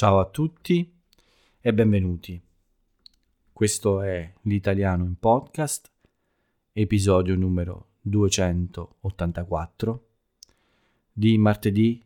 Ciao 0.00 0.16
a 0.18 0.24
tutti 0.24 0.90
e 1.60 1.74
benvenuti. 1.74 2.40
Questo 3.52 4.00
è 4.00 4.32
l'italiano 4.44 5.04
in 5.04 5.18
podcast, 5.18 5.90
episodio 6.72 7.36
numero 7.36 7.88
284 8.00 10.08
di 11.12 11.36
martedì 11.36 12.02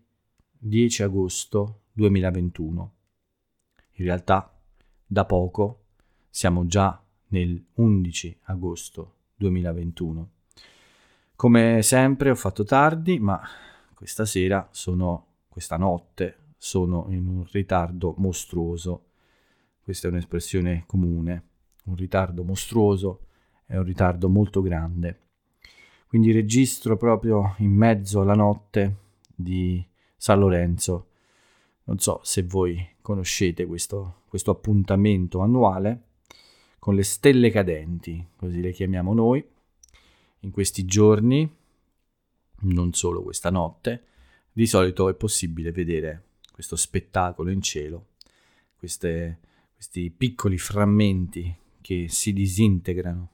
10 0.59 1.05
agosto 1.05 1.83
2021. 1.93 2.95
In 3.93 4.05
realtà 4.05 4.53
da 5.07 5.25
poco 5.25 5.85
siamo 6.31 6.67
già 6.67 7.01
nel 7.29 7.65
11 7.75 8.41
agosto 8.47 9.19
2021. 9.37 10.31
Come 11.37 11.81
sempre 11.82 12.31
ho 12.31 12.35
fatto 12.35 12.65
tardi, 12.65 13.21
ma 13.21 13.40
questa 13.95 14.25
sera 14.25 14.67
sono 14.73 15.26
questa 15.49 15.76
notte 15.76 16.39
sono 16.64 17.09
in 17.11 17.27
un 17.27 17.45
ritardo 17.53 18.14
mostruoso. 18.17 19.11
Questa 19.82 20.09
è 20.09 20.11
un'espressione 20.11 20.85
comune. 20.87 21.49
Un 21.85 21.95
ritardo 21.95 22.43
mostruoso 22.43 23.27
è 23.67 23.77
un 23.77 23.85
ritardo 23.85 24.31
molto 24.31 24.63
grande. 24.63 25.21
Quindi 26.07 26.32
registro 26.32 26.96
proprio 26.96 27.54
in 27.59 27.71
mezzo 27.71 28.23
alla 28.23 28.32
notte 28.32 28.96
di 29.27 29.87
San 30.17 30.39
Lorenzo. 30.39 31.09
Non 31.85 31.99
so 31.99 32.20
se 32.23 32.45
voi 32.45 32.83
conoscete 33.03 33.67
questo, 33.67 34.23
questo 34.27 34.51
appuntamento 34.51 35.41
annuale 35.41 36.05
con 36.78 36.95
le 36.95 37.03
stelle 37.03 37.51
cadenti, 37.51 38.27
così 38.37 38.62
le 38.62 38.73
chiamiamo 38.73 39.12
noi. 39.12 39.47
In 40.41 40.51
questi 40.51 40.87
giorni, 40.87 41.47
non 42.61 42.95
solo 42.95 43.23
questa 43.23 43.51
notte, 43.51 44.05
di 44.51 44.67
solito 44.67 45.11
è 45.11 45.15
possibile 45.15 45.70
vedere 45.70 46.29
questo 46.55 46.77
spettacolo 46.77 47.51
in 47.51 47.61
cielo, 47.61 48.11
queste, 48.77 49.41
questi 49.75 50.09
piccoli 50.09 50.57
frammenti 50.57 51.53
che 51.81 52.07
si 52.09 52.33
disintegrano 52.33 53.31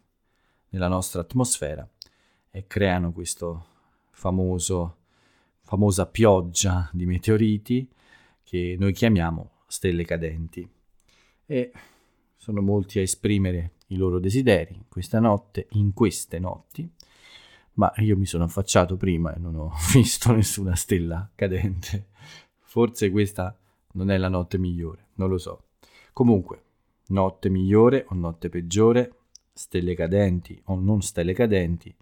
nella 0.71 0.89
nostra 0.89 1.21
atmosfera 1.21 1.87
e 2.51 2.67
creano 2.67 3.13
questa 3.13 3.63
famosa 4.11 4.97
pioggia 6.11 6.89
di 6.95 7.05
meteoriti 7.05 7.87
che 8.43 8.77
noi 8.79 8.95
chiamiamo 8.95 9.51
stelle 9.67 10.07
cadenti. 10.07 10.67
E 11.45 11.73
sono 12.37 12.63
molti 12.63 13.01
a 13.01 13.03
esprimere 13.03 13.73
i 13.89 13.97
loro 13.97 14.19
desideri 14.19 14.87
questa 14.89 15.21
notte, 15.21 15.67
in 15.73 15.93
queste 15.93 16.39
notti, 16.39 16.91
ma 17.75 17.93
io 17.97 18.17
mi 18.17 18.25
sono 18.25 18.45
affacciato 18.45 18.97
prima 18.97 19.35
e 19.35 19.39
non 19.39 19.57
ho 19.57 19.75
visto 19.93 20.33
nessuna 20.33 20.75
stella 20.75 21.31
cadente 21.35 22.09
Forse 22.71 23.11
questa 23.11 23.59
non 23.95 24.13
è 24.13 24.17
la 24.17 24.29
notte 24.29 24.57
migliore, 24.57 25.09
non 25.15 25.29
lo 25.29 25.39
so. 25.39 25.71
Comunque, 26.13 26.63
notte 27.09 27.49
migliore 27.49 28.05
o 28.09 28.15
notte 28.15 28.49
peggiore, 28.49 29.23
stelle 29.53 29.97
cadenti 29.97 30.63
o 30.67 30.77
non 30.77 31.03
stelle 31.03 31.33
cadenti, 31.33 31.93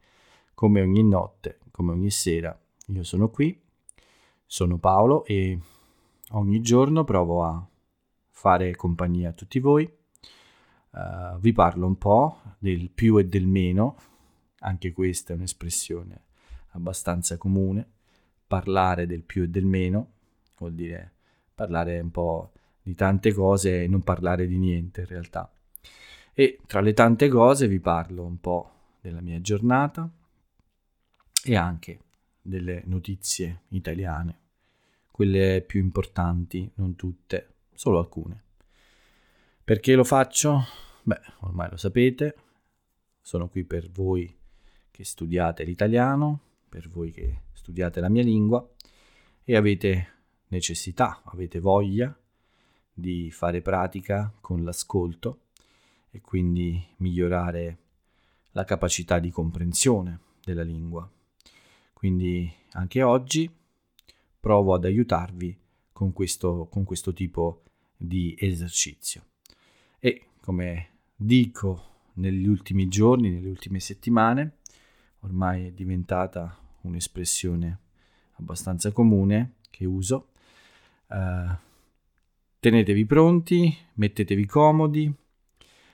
come 0.53 0.83
ogni 0.83 1.03
notte, 1.03 1.61
come 1.71 1.93
ogni 1.93 2.11
sera, 2.11 2.55
io 2.89 3.03
sono 3.03 3.31
qui, 3.31 3.59
sono 4.45 4.77
Paolo 4.77 5.25
e 5.25 5.59
ogni 6.33 6.61
giorno 6.61 7.03
provo 7.03 7.45
a 7.45 7.67
fare 8.29 8.77
compagnia 8.77 9.31
a 9.31 9.33
tutti 9.33 9.61
voi. 9.61 9.91
Uh, 10.91 11.39
vi 11.39 11.55
parlo 11.55 11.87
un 11.87 11.97
po' 11.97 12.43
del 12.59 12.91
più 12.91 13.17
e 13.17 13.25
del 13.25 13.47
meno, 13.47 13.97
anche 14.59 14.93
questa 14.93 15.33
è 15.33 15.37
un'espressione 15.37 16.25
abbastanza 16.73 17.39
comune, 17.39 17.91
parlare 18.47 19.07
del 19.07 19.23
più 19.23 19.45
e 19.45 19.49
del 19.49 19.65
meno 19.65 20.17
vuol 20.59 20.75
dire 20.75 21.13
parlare 21.55 22.01
un 22.01 22.11
po' 22.11 22.53
di 22.83 22.95
tante 22.95 23.33
cose 23.33 23.83
e 23.83 23.89
non 23.89 24.03
parlare 24.03 24.47
di 24.47 24.59
niente 24.59 25.01
in 25.03 25.07
realtà. 25.07 25.53
E 26.33 26.61
tra 26.67 26.81
le 26.81 26.93
tante 26.93 27.29
cose 27.29 27.67
vi 27.67 27.81
parlo 27.81 28.25
un 28.25 28.39
po' 28.39 28.73
della 29.01 29.21
mia 29.21 29.41
giornata 29.41 30.09
e 31.45 31.57
anche 31.57 32.01
delle 32.41 32.83
notizie 32.87 33.63
italiane, 33.69 34.39
quelle 35.11 35.63
più 35.67 35.81
importanti, 35.81 36.71
non 36.77 36.97
tutte, 36.97 37.55
solo 37.75 37.99
alcune. 37.99 38.45
Perché 39.65 39.95
lo 39.95 40.05
faccio? 40.05 40.63
Beh, 41.03 41.21
ormai 41.41 41.71
lo 41.71 41.77
sapete, 41.77 42.37
sono 43.21 43.49
qui 43.49 43.65
per 43.65 43.91
voi 43.91 44.35
che 44.91 45.05
studiate 45.05 45.65
l'italiano, 45.65 46.41
per 46.69 46.89
voi 46.89 47.11
che 47.11 47.43
studiate 47.53 48.01
la 48.01 48.09
mia 48.09 48.23
lingua 48.23 48.67
e 49.45 49.57
avete 49.57 50.18
necessità, 50.49 51.23
avete 51.25 51.61
voglia 51.61 52.17
di 52.93 53.31
fare 53.31 53.61
pratica 53.63 54.33
con 54.41 54.65
l'ascolto 54.65 55.43
e 56.11 56.21
quindi 56.21 56.85
migliorare 56.97 57.79
la 58.53 58.65
capacità 58.65 59.19
di 59.19 59.31
comprensione 59.31 60.21
della 60.43 60.63
lingua. 60.63 61.09
Quindi 61.93 62.51
anche 62.73 63.03
oggi 63.03 63.51
provo 64.41 64.75
ad 64.75 64.85
aiutarvi 64.85 65.57
con 65.93 66.13
questo, 66.13 66.67
con 66.71 66.85
questo 66.85 67.13
tipo 67.13 67.63
di 67.97 68.35
esercizio. 68.39 69.25
E 69.99 70.27
come 70.41 70.91
dico 71.15 71.87
negli 72.15 72.47
ultimi 72.47 72.89
giorni, 72.89 73.31
nelle 73.31 73.49
ultime 73.49 73.81
settimane, 73.81 74.59
ormai 75.21 75.67
è 75.67 75.73
diventata 75.73 76.57
un'espressione 76.83 77.79
abbastanza 78.35 78.93
comune 78.93 79.55
che 79.71 79.85
uso, 79.85 80.31
Uh, 81.09 81.57
tenetevi 82.61 83.07
pronti, 83.07 83.75
mettetevi 83.95 84.45
comodi 84.47 85.13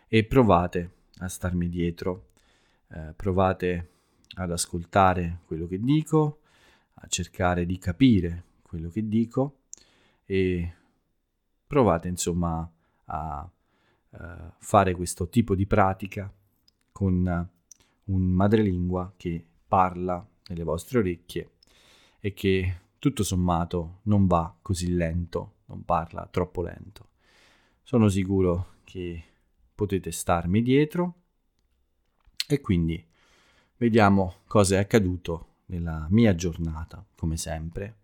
e 0.09 0.25
provate 0.25 0.91
a 1.19 1.29
starmi 1.29 1.69
dietro. 1.69 2.31
Uh, 2.89 3.15
provate 3.15 3.91
ad 4.35 4.51
ascoltare 4.51 5.41
quello 5.47 5.67
che 5.67 5.79
dico, 5.81 6.41
a 6.95 7.07
cercare 7.07 7.67
di 7.67 7.79
capire 7.79 8.45
quello 8.63 8.89
che 8.89 9.07
dico 9.07 9.61
e 10.25 10.75
provate 11.67 12.09
insomma 12.09 12.69
a 13.07 13.51
uh, 14.11 14.19
fare 14.59 14.95
questo 14.95 15.29
tipo 15.29 15.55
di 15.55 15.67
pratica 15.67 16.33
con 16.91 17.49
un 18.05 18.23
madrelingua 18.23 19.13
che 19.17 19.45
parla 19.67 20.27
nelle 20.49 20.63
vostre 20.63 20.99
orecchie 20.99 21.51
e 22.21 22.33
che 22.33 22.81
tutto 23.04 23.22
sommato 23.22 23.98
non 24.04 24.26
va 24.26 24.56
così 24.62 24.94
lento, 24.94 25.56
non 25.66 25.84
parla 25.84 26.26
troppo 26.31 26.62
lento. 26.62 27.10
Sono 27.82 28.09
sicuro 28.09 28.76
che 28.82 29.22
potete 29.75 30.10
starmi 30.10 30.62
dietro 30.62 31.15
e 32.48 32.62
quindi 32.62 33.06
vediamo 33.76 34.37
cosa 34.47 34.76
è 34.76 34.78
accaduto 34.78 35.56
nella 35.66 36.06
mia 36.09 36.34
giornata, 36.34 37.04
come 37.15 37.37
sempre. 37.37 37.94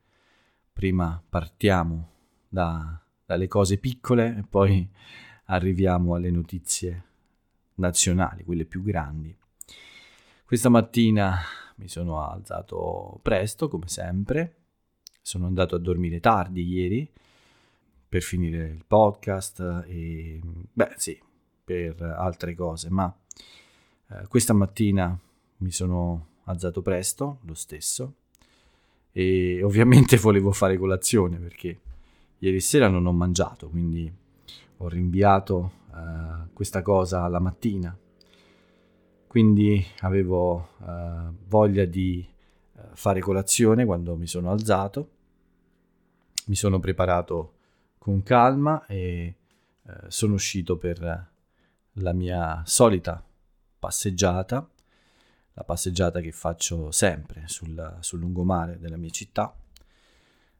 Prima 0.70 1.22
partiamo 1.26 2.10
da, 2.46 3.00
dalle 3.24 3.48
cose 3.48 3.78
piccole 3.78 4.36
e 4.36 4.42
poi 4.42 4.86
arriviamo 5.46 6.14
alle 6.14 6.30
notizie 6.30 7.04
nazionali, 7.76 8.44
quelle 8.44 8.66
più 8.66 8.82
grandi. 8.82 9.34
Questa 10.44 10.68
mattina 10.68 11.38
mi 11.76 11.88
sono 11.88 12.22
alzato 12.22 13.18
presto, 13.22 13.70
come 13.70 13.88
sempre, 13.88 14.56
sono 15.30 15.46
andato 15.46 15.76
a 15.76 15.78
dormire 15.78 16.18
tardi 16.18 16.66
ieri 16.66 17.08
per 18.08 18.20
finire 18.20 18.66
il 18.66 18.82
podcast 18.84 19.84
e 19.86 20.40
beh 20.72 20.94
sì, 20.96 21.16
per 21.62 22.02
altre 22.02 22.56
cose, 22.56 22.90
ma 22.90 23.14
eh, 24.08 24.26
questa 24.26 24.52
mattina 24.52 25.16
mi 25.58 25.70
sono 25.70 26.26
alzato 26.46 26.82
presto, 26.82 27.38
lo 27.42 27.54
stesso, 27.54 28.14
e 29.12 29.62
ovviamente 29.62 30.16
volevo 30.18 30.50
fare 30.50 30.76
colazione 30.76 31.36
perché 31.38 31.78
ieri 32.38 32.58
sera 32.58 32.88
non 32.88 33.06
ho 33.06 33.12
mangiato, 33.12 33.68
quindi 33.68 34.12
ho 34.78 34.88
rinviato 34.88 35.70
eh, 35.94 36.48
questa 36.52 36.82
cosa 36.82 37.22
alla 37.22 37.38
mattina. 37.38 37.96
Quindi 39.28 39.86
avevo 40.00 40.70
eh, 40.84 41.30
voglia 41.46 41.84
di 41.84 42.26
eh, 42.74 42.80
fare 42.94 43.20
colazione 43.20 43.84
quando 43.84 44.16
mi 44.16 44.26
sono 44.26 44.50
alzato 44.50 45.18
mi 46.50 46.56
sono 46.56 46.80
preparato 46.80 47.54
con 47.96 48.24
calma 48.24 48.84
e 48.86 49.36
eh, 49.86 49.92
sono 50.08 50.34
uscito 50.34 50.76
per 50.76 51.30
la 51.92 52.12
mia 52.12 52.62
solita 52.66 53.24
passeggiata, 53.78 54.68
la 55.52 55.62
passeggiata 55.62 56.18
che 56.20 56.32
faccio 56.32 56.90
sempre 56.90 57.44
sul, 57.46 57.98
sul 58.00 58.18
lungomare 58.18 58.80
della 58.80 58.96
mia 58.96 59.10
città. 59.10 59.54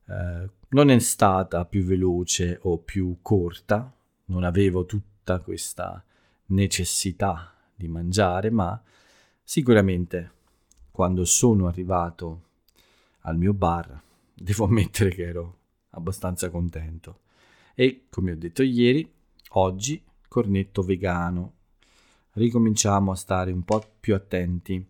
Eh, 0.06 0.50
non 0.68 0.90
è 0.90 0.98
stata 1.00 1.64
più 1.64 1.82
veloce 1.82 2.60
o 2.62 2.78
più 2.78 3.18
corta, 3.20 3.92
non 4.26 4.44
avevo 4.44 4.86
tutta 4.86 5.40
questa 5.40 6.04
necessità 6.46 7.52
di 7.74 7.88
mangiare, 7.88 8.50
ma 8.50 8.80
sicuramente 9.42 10.30
quando 10.92 11.24
sono 11.24 11.66
arrivato 11.66 12.42
al 13.22 13.36
mio 13.36 13.52
bar 13.52 14.00
devo 14.32 14.66
ammettere 14.66 15.10
che 15.10 15.24
ero 15.24 15.58
abbastanza 15.90 16.50
contento. 16.50 17.20
E 17.74 18.06
come 18.10 18.32
ho 18.32 18.36
detto 18.36 18.62
ieri, 18.62 19.10
oggi 19.50 20.02
cornetto 20.28 20.82
vegano. 20.82 21.54
Ricominciamo 22.32 23.10
a 23.10 23.16
stare 23.16 23.50
un 23.50 23.62
po' 23.62 23.82
più 23.98 24.14
attenti 24.14 24.86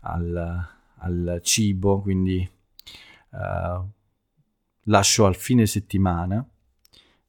al, 0.00 0.68
al 0.94 1.40
cibo, 1.42 2.00
quindi 2.00 2.48
uh, 3.30 3.88
lascio 4.84 5.26
al 5.26 5.34
fine 5.34 5.66
settimana 5.66 6.46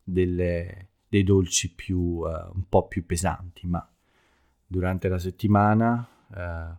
delle, 0.03 0.89
dei 1.07 1.23
dolci 1.23 1.73
più, 1.73 1.97
uh, 1.97 2.51
un 2.53 2.63
po' 2.69 2.87
più 2.87 3.05
pesanti, 3.05 3.65
ma 3.65 3.85
durante 4.67 5.07
la 5.09 5.17
settimana 5.17 6.07
uh, 6.27 6.77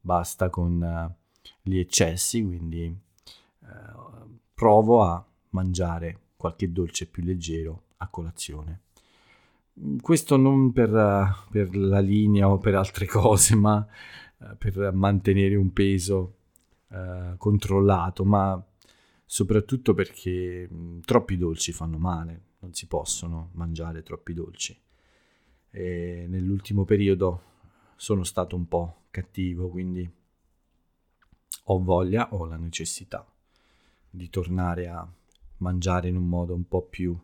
basta 0.00 0.50
con 0.50 1.14
gli 1.62 1.78
eccessi, 1.78 2.42
quindi 2.44 3.08
provo 4.52 5.02
a 5.04 5.24
mangiare 5.50 6.18
qualche 6.36 6.72
dolce 6.72 7.06
più 7.06 7.22
leggero 7.22 7.84
a 7.98 8.08
colazione. 8.08 8.80
Questo 10.00 10.36
non 10.36 10.72
per, 10.72 10.90
per 11.50 11.76
la 11.76 12.00
linea 12.00 12.48
o 12.48 12.58
per 12.58 12.74
altre 12.74 13.06
cose, 13.06 13.54
ma 13.54 13.86
per 14.56 14.92
mantenere 14.92 15.54
un 15.54 15.72
peso 15.72 16.36
uh, 16.88 17.36
controllato, 17.36 18.24
ma 18.24 18.62
soprattutto 19.24 19.94
perché 19.94 20.66
mh, 20.68 21.00
troppi 21.00 21.36
dolci 21.36 21.72
fanno 21.72 21.98
male, 21.98 22.42
non 22.60 22.72
si 22.72 22.86
possono 22.86 23.50
mangiare 23.52 24.02
troppi 24.02 24.32
dolci. 24.32 24.78
E 25.70 26.26
nell'ultimo 26.28 26.84
periodo 26.84 27.42
sono 27.96 28.24
stato 28.24 28.56
un 28.56 28.66
po' 28.66 29.04
cattivo, 29.10 29.68
quindi 29.68 30.10
ho 31.64 31.82
voglia, 31.82 32.32
ho 32.32 32.46
la 32.46 32.56
necessità 32.56 33.24
di 34.08 34.28
tornare 34.30 34.88
a 34.88 35.08
mangiare 35.60 36.08
in 36.08 36.16
un 36.16 36.28
modo 36.28 36.54
un 36.54 36.66
po' 36.68 36.82
più, 36.82 37.16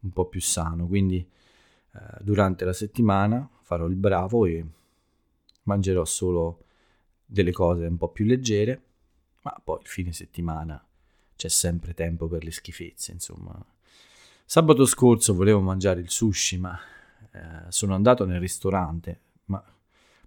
un 0.00 0.10
po 0.10 0.26
più 0.26 0.40
sano. 0.40 0.86
Quindi 0.86 1.18
eh, 1.18 2.00
durante 2.20 2.64
la 2.64 2.72
settimana 2.72 3.48
farò 3.62 3.86
il 3.86 3.96
bravo 3.96 4.44
e 4.44 4.64
mangerò 5.64 6.04
solo 6.04 6.64
delle 7.24 7.52
cose 7.52 7.86
un 7.86 7.96
po' 7.96 8.08
più 8.08 8.24
leggere, 8.24 8.82
ma 9.42 9.58
poi 9.62 9.80
il 9.80 9.86
fine 9.86 10.12
settimana 10.12 10.84
c'è 11.34 11.48
sempre 11.48 11.94
tempo 11.94 12.28
per 12.28 12.44
le 12.44 12.50
schifezze, 12.50 13.12
insomma. 13.12 13.64
Sabato 14.44 14.84
scorso 14.84 15.34
volevo 15.34 15.60
mangiare 15.60 16.00
il 16.00 16.10
sushi, 16.10 16.58
ma 16.58 16.78
eh, 17.32 17.70
sono 17.70 17.94
andato 17.94 18.26
nel 18.26 18.38
ristorante, 18.38 19.20
ma 19.46 19.62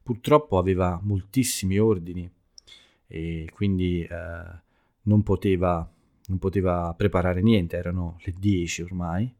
purtroppo 0.01 0.57
aveva 0.57 0.99
moltissimi 1.01 1.77
ordini 1.77 2.29
e 3.07 3.49
quindi 3.53 4.01
eh, 4.03 4.43
non, 5.03 5.23
poteva, 5.23 5.87
non 6.27 6.39
poteva 6.39 6.93
preparare 6.95 7.41
niente, 7.41 7.77
erano 7.77 8.17
le 8.23 8.33
10 8.37 8.81
ormai. 8.83 9.33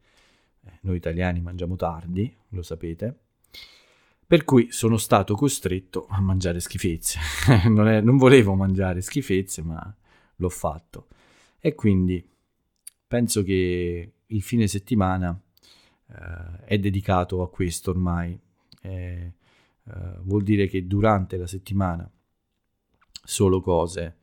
Eh, 0.64 0.72
noi 0.82 0.98
italiani 0.98 1.42
mangiamo 1.42 1.76
tardi, 1.76 2.36
lo 2.50 2.62
sapete. 2.62 3.20
Per 4.28 4.44
cui 4.44 4.72
sono 4.72 4.98
stato 4.98 5.36
costretto 5.36 6.08
a 6.10 6.20
mangiare 6.20 6.60
schifezze. 6.60 7.20
non, 7.70 7.88
è, 7.88 8.02
non 8.02 8.18
volevo 8.18 8.56
mangiare 8.56 9.02
schifezze, 9.02 9.62
ma 9.62 9.96
l'ho 10.38 10.50
fatto. 10.50 11.08
E 11.60 11.76
quindi 11.76 12.28
penso 13.08 13.44
che 13.44 14.14
il 14.26 14.42
fine 14.42 14.68
settimana 14.68 15.40
eh, 16.08 16.66
è 16.66 16.78
dedicato 16.80 17.42
a 17.42 17.50
questo 17.50 17.92
ormai. 17.92 18.40
Eh, 18.82 19.34
eh, 19.88 20.20
vuol 20.22 20.44
dire 20.44 20.68
che 20.68 20.88
durante 20.88 21.38
la 21.38 21.48
settimana 21.48 22.10
solo 23.24 23.62
cose 23.62 24.18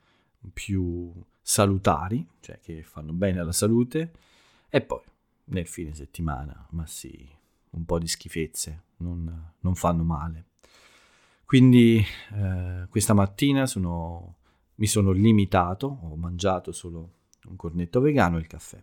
più 0.52 1.12
salutari, 1.42 2.26
cioè 2.40 2.60
che 2.60 2.82
fanno 2.82 3.12
bene 3.12 3.40
alla 3.40 3.52
salute, 3.52 4.12
e 4.70 4.80
poi 4.80 5.02
nel 5.46 5.66
fine 5.66 5.92
settimana, 5.94 6.66
ma 6.70 6.86
sì, 6.86 7.28
un 7.70 7.84
po' 7.84 7.98
di 7.98 8.06
schifezze, 8.06 8.82
non, 8.98 9.52
non 9.60 9.74
fanno 9.74 10.04
male. 10.04 10.46
Quindi 11.44 12.02
eh, 12.34 12.86
questa 12.88 13.12
mattina 13.12 13.66
sono, 13.66 14.36
mi 14.76 14.86
sono 14.86 15.10
limitato, 15.10 15.98
ho 16.02 16.16
mangiato 16.16 16.72
solo 16.72 17.10
un 17.46 17.56
cornetto 17.56 18.00
vegano 18.00 18.36
e 18.36 18.40
il 18.40 18.46
caffè. 18.46 18.78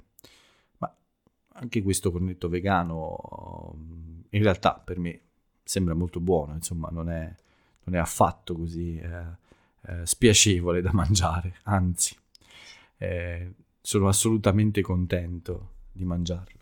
Ma 0.78 0.96
anche 1.54 1.82
questo 1.82 2.12
cornetto 2.12 2.50
vegano 2.50 3.74
in 4.30 4.44
realtà 4.44 4.74
per 4.74 5.00
me 5.00 5.22
sembra 5.64 5.96
molto 5.96 6.20
buono, 6.20 6.54
insomma 6.54 6.90
non 6.92 7.10
è, 7.10 7.36
non 7.86 7.96
è 7.96 7.98
affatto 7.98 8.56
così 8.56 8.98
eh, 8.98 9.24
eh, 9.88 10.06
spiacevole 10.06 10.82
da 10.82 10.92
mangiare, 10.94 11.56
anzi 11.64 12.16
eh, 13.00 13.54
sono 13.82 14.08
assolutamente 14.08 14.82
contento 14.82 15.72
di 15.92 16.06
mangiarlo. 16.06 16.60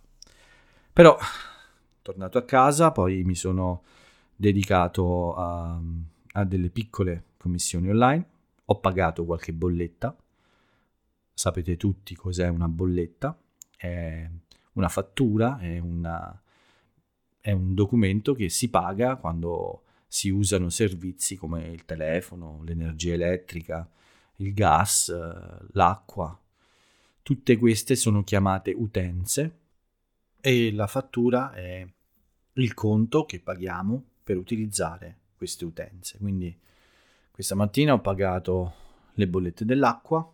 Però 0.94 1.18
tornato 2.02 2.38
a 2.38 2.44
casa, 2.46 2.92
poi 2.92 3.24
mi 3.24 3.36
sono 3.36 3.84
dedicato 4.36 5.36
a, 5.36 5.80
a 6.34 6.44
delle 6.46 6.70
piccole 6.70 7.26
commissioni 7.38 7.90
online, 7.90 8.26
ho 8.66 8.80
pagato 8.80 9.26
qualche 9.26 9.52
bolletta, 9.52 10.16
sapete 11.34 11.76
tutti 11.76 12.16
cos'è 12.16 12.48
una 12.48 12.68
bolletta, 12.68 13.38
è 13.76 14.30
una 14.74 14.90
fattura, 14.90 15.60
è, 15.60 15.80
una, 15.80 16.42
è 17.40 17.52
un 17.52 17.74
documento 17.74 18.34
che 18.34 18.50
si 18.50 18.70
paga 18.70 19.16
quando 19.18 19.84
si 20.08 20.30
usano 20.30 20.70
servizi 20.70 21.36
come 21.36 21.68
il 21.68 21.84
telefono, 21.86 22.62
l'energia 22.64 23.14
elettrica, 23.14 23.90
il 24.38 24.54
gas, 24.54 25.14
l'acqua. 25.74 26.40
Tutte 27.22 27.58
queste 27.58 27.96
sono 27.96 28.24
chiamate 28.24 28.72
utenze 28.76 29.60
e 30.40 30.72
la 30.72 30.88
fattura 30.88 31.54
è 31.54 31.86
il 32.54 32.74
conto 32.74 33.26
che 33.26 33.40
paghiamo 33.40 34.04
per 34.24 34.38
utilizzare 34.38 35.20
queste 35.36 35.66
utenze. 35.66 36.18
Quindi 36.18 36.58
questa 37.32 37.56
mattina 37.56 37.94
ho 37.94 38.02
pagato 38.02 38.74
le 39.14 39.28
bollette 39.28 39.66
dell'acqua, 39.66 40.32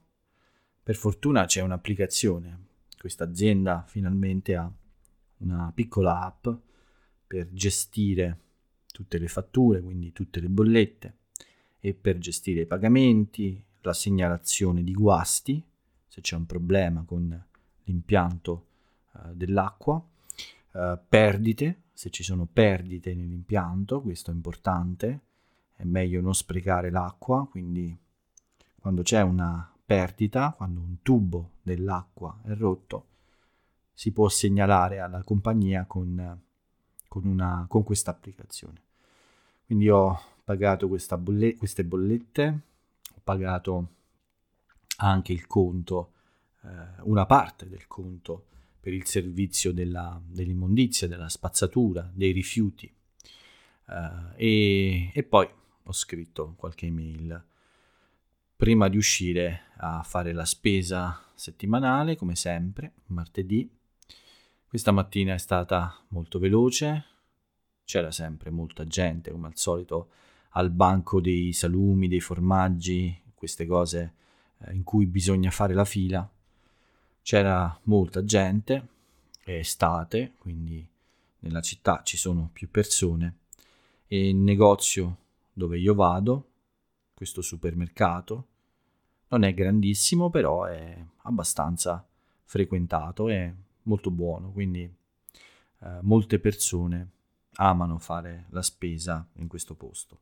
per 0.84 0.96
fortuna 0.96 1.46
c'è 1.46 1.62
un'applicazione, 1.62 2.66
questa 3.00 3.24
azienda 3.24 3.84
finalmente 3.88 4.56
ha 4.56 4.72
una 5.38 5.72
piccola 5.74 6.22
app 6.22 6.48
per 7.26 7.52
gestire 7.52 8.40
tutte 8.92 9.18
le 9.18 9.28
fatture, 9.28 9.82
quindi 9.82 10.12
tutte 10.12 10.40
le 10.40 10.50
bollette 10.50 11.18
e 11.80 11.94
per 11.94 12.18
gestire 12.18 12.62
i 12.62 12.66
pagamenti, 12.66 13.62
la 13.84 13.94
segnalazione 13.94 14.84
di 14.84 14.94
guasti, 14.94 15.64
se 16.08 16.22
c'è 16.22 16.36
un 16.36 16.46
problema 16.46 17.04
con 17.04 17.46
l'impianto 17.84 18.66
eh, 19.16 19.20
dell'acqua, 19.34 20.02
eh, 20.72 21.00
perdite, 21.08 21.82
se 21.94 22.10
ci 22.10 22.24
sono 22.24 22.48
perdite 22.52 23.14
nell'impianto, 23.14 24.02
questo 24.02 24.32
è 24.32 24.34
importante, 24.34 25.20
è 25.76 25.84
meglio 25.84 26.22
non 26.22 26.34
sprecare 26.34 26.90
l'acqua, 26.90 27.48
quindi 27.50 27.96
quando 28.80 29.02
c'è 29.02 29.22
una 29.22 29.72
perdita, 29.86 30.54
quando 30.56 30.80
un 30.80 31.02
tubo 31.02 31.52
dell'acqua 31.62 32.40
è 32.44 32.54
rotto, 32.54 33.08
si 33.94 34.12
può 34.12 34.28
segnalare 34.28 35.00
alla 35.00 35.24
compagnia 35.24 35.86
con, 35.86 36.40
con, 37.08 37.26
una, 37.26 37.66
con 37.70 37.84
questa 37.84 38.12
applicazione. 38.12 38.82
Quindi 39.66 39.90
ho 39.90 40.20
pagato 40.44 40.90
bolle, 41.18 41.56
queste 41.56 41.86
bollette, 41.86 42.60
pagato 43.24 43.90
anche 44.98 45.34
il 45.34 45.48
conto, 45.48 46.12
eh, 46.64 47.02
una 47.04 47.26
parte 47.26 47.68
del 47.68 47.88
conto 47.88 48.48
per 48.80 48.94
il 48.94 49.06
servizio 49.06 49.72
della, 49.72 50.22
dell'immondizia, 50.26 51.08
della 51.08 51.30
spazzatura, 51.30 52.10
dei 52.14 52.32
rifiuti. 52.32 52.94
Uh, 53.86 54.34
e, 54.36 55.12
e 55.14 55.24
poi 55.24 55.48
ho 55.84 55.92
scritto 55.92 56.54
qualche 56.58 56.86
email 56.86 57.44
prima 58.56 58.88
di 58.88 58.98
uscire 58.98 59.72
a 59.78 60.04
fare 60.04 60.32
la 60.32 60.46
spesa 60.46 61.22
settimanale, 61.34 62.16
come 62.16 62.36
sempre, 62.36 62.94
martedì. 63.08 63.70
Questa 64.66 64.92
mattina 64.92 65.34
è 65.34 65.38
stata 65.38 66.02
molto 66.10 66.40
veloce, 66.40 67.06
c'era 67.84 68.12
sempre 68.12 68.50
molta 68.50 68.86
gente, 68.86 69.32
come 69.32 69.48
al 69.48 69.58
solito, 69.58 70.10
al 70.54 70.70
banco 70.70 71.22
dei 71.22 71.54
salumi, 71.54 72.08
dei 72.08 72.20
formaggi, 72.20 73.16
queste 73.34 73.66
cose 73.66 74.14
eh, 74.60 74.74
in 74.74 74.84
cui 74.84 75.06
bisogna 75.06 75.52
fare 75.52 75.74
la 75.74 75.86
fila 75.86 76.30
c'era 77.22 77.80
molta 77.84 78.24
gente, 78.24 78.88
è 79.44 79.52
estate, 79.52 80.34
quindi 80.38 80.86
nella 81.40 81.62
città 81.62 82.02
ci 82.04 82.18
sono 82.18 82.50
più 82.52 82.70
persone 82.70 83.38
e 84.08 84.30
il 84.30 84.36
negozio 84.36 85.18
dove 85.54 85.80
io 85.80 85.96
vado, 85.96 86.50
questo 87.14 87.42
supermercato, 87.42 88.48
non 89.30 89.44
è 89.44 89.54
grandissimo, 89.54 90.30
però 90.30 90.66
è 90.66 90.98
abbastanza 91.24 92.06
frequentato, 92.44 93.30
è 93.30 93.52
molto 93.84 94.12
buono, 94.12 94.52
quindi 94.52 94.82
eh, 94.82 96.00
molte 96.02 96.40
persone 96.40 97.10
amano 97.56 97.98
fare 97.98 98.46
la 98.50 98.62
spesa 98.62 99.26
in 99.36 99.48
questo 99.48 99.76
posto. 99.76 100.20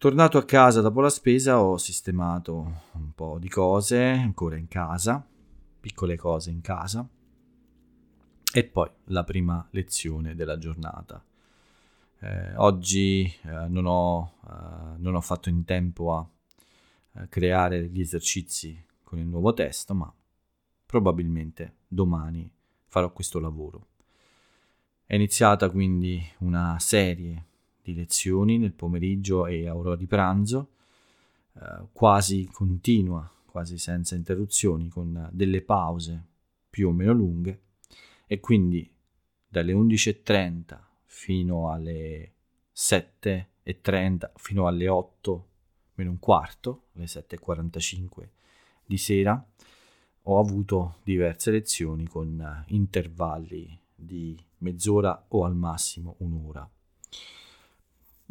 Tornato 0.00 0.38
a 0.38 0.46
casa 0.46 0.80
dopo 0.80 1.02
la 1.02 1.10
spesa 1.10 1.60
ho 1.60 1.76
sistemato 1.76 2.84
un 2.92 3.12
po' 3.14 3.36
di 3.38 3.50
cose 3.50 4.00
ancora 4.00 4.56
in 4.56 4.66
casa 4.66 5.22
piccole 5.78 6.16
cose 6.16 6.48
in 6.48 6.62
casa 6.62 7.06
e 8.50 8.64
poi 8.64 8.88
la 9.08 9.24
prima 9.24 9.68
lezione 9.72 10.34
della 10.34 10.56
giornata. 10.56 11.22
Eh, 12.18 12.56
oggi 12.56 13.24
eh, 13.24 13.68
non, 13.68 13.84
ho, 13.84 14.36
eh, 14.42 14.96
non, 14.96 15.16
ho, 15.16 15.20
fatto 15.20 15.50
in 15.50 15.64
tempo 15.64 16.16
a, 16.16 16.26
a 17.20 17.26
creare 17.26 17.86
gli 17.88 18.00
esercizi 18.00 18.82
con 19.04 19.18
il 19.18 19.26
nuovo 19.26 19.52
testo, 19.52 19.92
ma 19.92 20.10
probabilmente 20.86 21.74
domani 21.86 22.50
farò 22.86 23.12
questo 23.12 23.38
lavoro. 23.38 23.88
È 25.04 25.14
iniziata 25.14 25.68
quindi 25.68 26.26
una 26.38 26.78
serie 26.78 27.48
di 27.92 27.94
lezioni 27.94 28.58
nel 28.58 28.72
pomeriggio 28.72 29.46
e 29.46 29.68
a 29.68 29.76
ora 29.76 29.96
di 29.96 30.06
pranzo, 30.06 30.70
eh, 31.54 31.86
quasi 31.92 32.48
continua, 32.50 33.30
quasi 33.46 33.78
senza 33.78 34.14
interruzioni, 34.14 34.88
con 34.88 35.28
delle 35.32 35.62
pause 35.62 36.24
più 36.70 36.88
o 36.88 36.92
meno 36.92 37.12
lunghe 37.12 37.62
e 38.26 38.38
quindi 38.38 38.88
dalle 39.48 39.72
11.30 39.72 40.78
fino 41.04 41.70
alle 41.70 42.34
7.30, 42.74 44.30
fino 44.36 44.66
alle 44.66 44.88
8 44.88 45.48
meno 45.94 46.10
un 46.10 46.18
quarto, 46.18 46.84
alle 46.94 47.04
7.45 47.04 48.28
di 48.84 48.96
sera, 48.96 49.44
ho 50.24 50.38
avuto 50.38 50.96
diverse 51.02 51.50
lezioni 51.50 52.06
con 52.06 52.64
intervalli 52.68 53.78
di 53.94 54.38
mezz'ora 54.58 55.26
o 55.28 55.44
al 55.44 55.54
massimo 55.54 56.16
un'ora. 56.18 56.68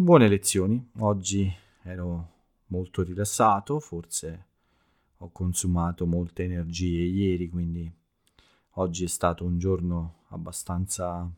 Buone 0.02 0.30
lezioni, 0.30 0.92
oggi 1.00 1.54
ero 1.84 2.30
molto 2.68 3.04
rilassato, 3.04 3.82
forse 3.82 4.46
ho 5.18 5.30
consumato 5.30 6.06
molte 6.06 6.44
energie 6.44 7.02
ieri, 7.02 7.50
quindi 7.50 7.92
oggi 8.76 9.04
è 9.04 9.08
stato 9.08 9.44
un 9.44 9.60
giorno 9.60 10.24
abbastanza 10.30 11.30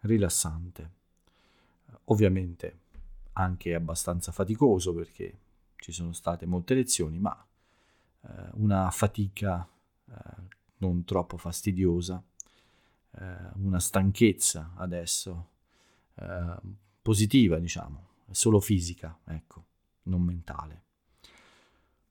rilassante. 0.00 0.90
Ovviamente 2.06 2.78
anche 3.34 3.76
abbastanza 3.76 4.32
faticoso 4.32 4.92
perché 4.92 5.38
ci 5.76 5.92
sono 5.92 6.12
state 6.12 6.46
molte 6.46 6.74
lezioni, 6.74 7.20
ma 7.20 7.46
eh, 8.22 8.28
una 8.54 8.90
fatica 8.90 9.64
eh, 10.08 10.14
non 10.78 11.04
troppo 11.04 11.36
fastidiosa 11.36 12.20
eh, 13.12 13.36
una 13.58 13.78
stanchezza 13.78 14.72
adesso 14.74 15.50
eh, 16.16 16.86
positiva, 17.08 17.58
diciamo, 17.58 18.08
solo 18.32 18.60
fisica, 18.60 19.18
ecco, 19.24 19.64
non 20.04 20.20
mentale. 20.20 20.82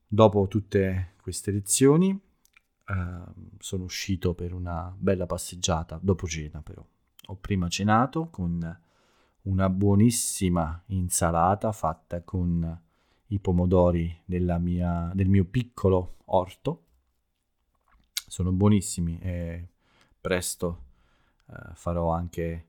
Dopo 0.08 0.48
tutte 0.48 1.14
queste 1.22 1.52
lezioni 1.52 2.20
eh, 2.88 3.24
sono 3.60 3.84
uscito 3.84 4.34
per 4.34 4.56
una 4.56 4.92
bella 4.98 5.28
passeggiata, 5.28 6.00
dopo 6.02 6.26
cena 6.26 6.64
però. 6.64 6.84
Ho 7.28 7.36
prima 7.36 7.68
cenato 7.68 8.30
con 8.32 8.80
una 9.44 9.70
buonissima 9.70 10.86
insalata 10.88 11.72
fatta 11.72 12.24
con 12.24 12.82
i 13.28 13.38
pomodori 13.38 14.24
mia, 14.26 15.12
del 15.14 15.30
mio 15.30 15.46
piccolo 15.46 16.16
orto. 16.26 16.86
Sono 18.26 18.52
buonissimi 18.52 19.20
e 19.20 19.68
presto 20.20 20.86
eh, 21.52 21.76
farò 21.76 22.10
anche 22.10 22.67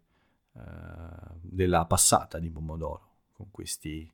della 1.40 1.84
passata 1.86 2.38
di 2.38 2.50
pomodoro 2.50 3.06
con 3.32 3.50
questi 3.50 4.10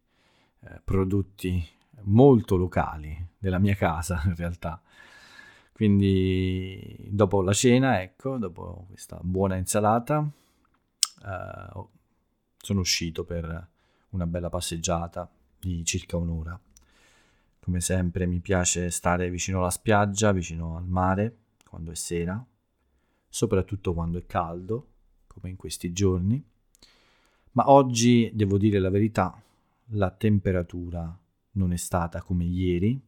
eh, 0.61 0.81
prodotti 0.83 1.67
molto 2.03 2.57
locali 2.57 3.29
della 3.39 3.59
mia 3.59 3.75
casa 3.75 4.23
in 4.27 4.35
realtà. 4.35 4.81
Quindi 5.73 7.09
dopo 7.11 7.43
la 7.43 7.53
cena, 7.53 8.01
ecco, 8.01 8.39
dopo 8.39 8.87
questa 8.89 9.19
buona 9.23 9.57
insalata, 9.57 10.25
eh, 11.25 11.87
sono 12.57 12.81
uscito 12.81 13.25
per 13.25 13.69
una 14.11 14.27
bella 14.27 14.49
passeggiata 14.49 15.29
di 15.59 15.85
circa 15.85 16.17
un'ora. 16.17 16.59
Come 17.61 17.81
sempre 17.81 18.27
mi 18.27 18.41
piace 18.41 18.91
stare 18.91 19.31
vicino 19.31 19.59
alla 19.59 19.71
spiaggia, 19.71 20.33
vicino 20.33 20.77
al 20.77 20.87
mare, 20.87 21.37
quando 21.69 21.91
è 21.91 21.95
sera, 21.95 22.45
soprattutto 23.29 23.95
quando 23.95 24.19
è 24.19 24.27
caldo, 24.27 24.94
come 25.35 25.51
in 25.51 25.57
questi 25.57 25.93
giorni. 25.93 26.43
Ma 27.53 27.71
oggi, 27.71 28.31
devo 28.33 28.57
dire 28.57 28.79
la 28.79 28.91
verità, 28.91 29.41
la 29.89 30.11
temperatura 30.11 31.17
non 31.53 31.73
è 31.73 31.77
stata 31.77 32.23
come 32.23 32.45
ieri. 32.45 33.01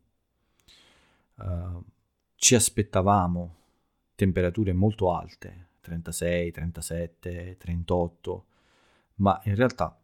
Uh, 1.36 1.82
ci 2.34 2.54
aspettavamo 2.54 3.54
temperature 4.14 4.72
molto 4.72 5.12
alte, 5.12 5.68
36, 5.80 6.50
37, 6.52 7.56
38, 7.58 8.46
ma 9.16 9.40
in 9.44 9.54
realtà 9.54 9.98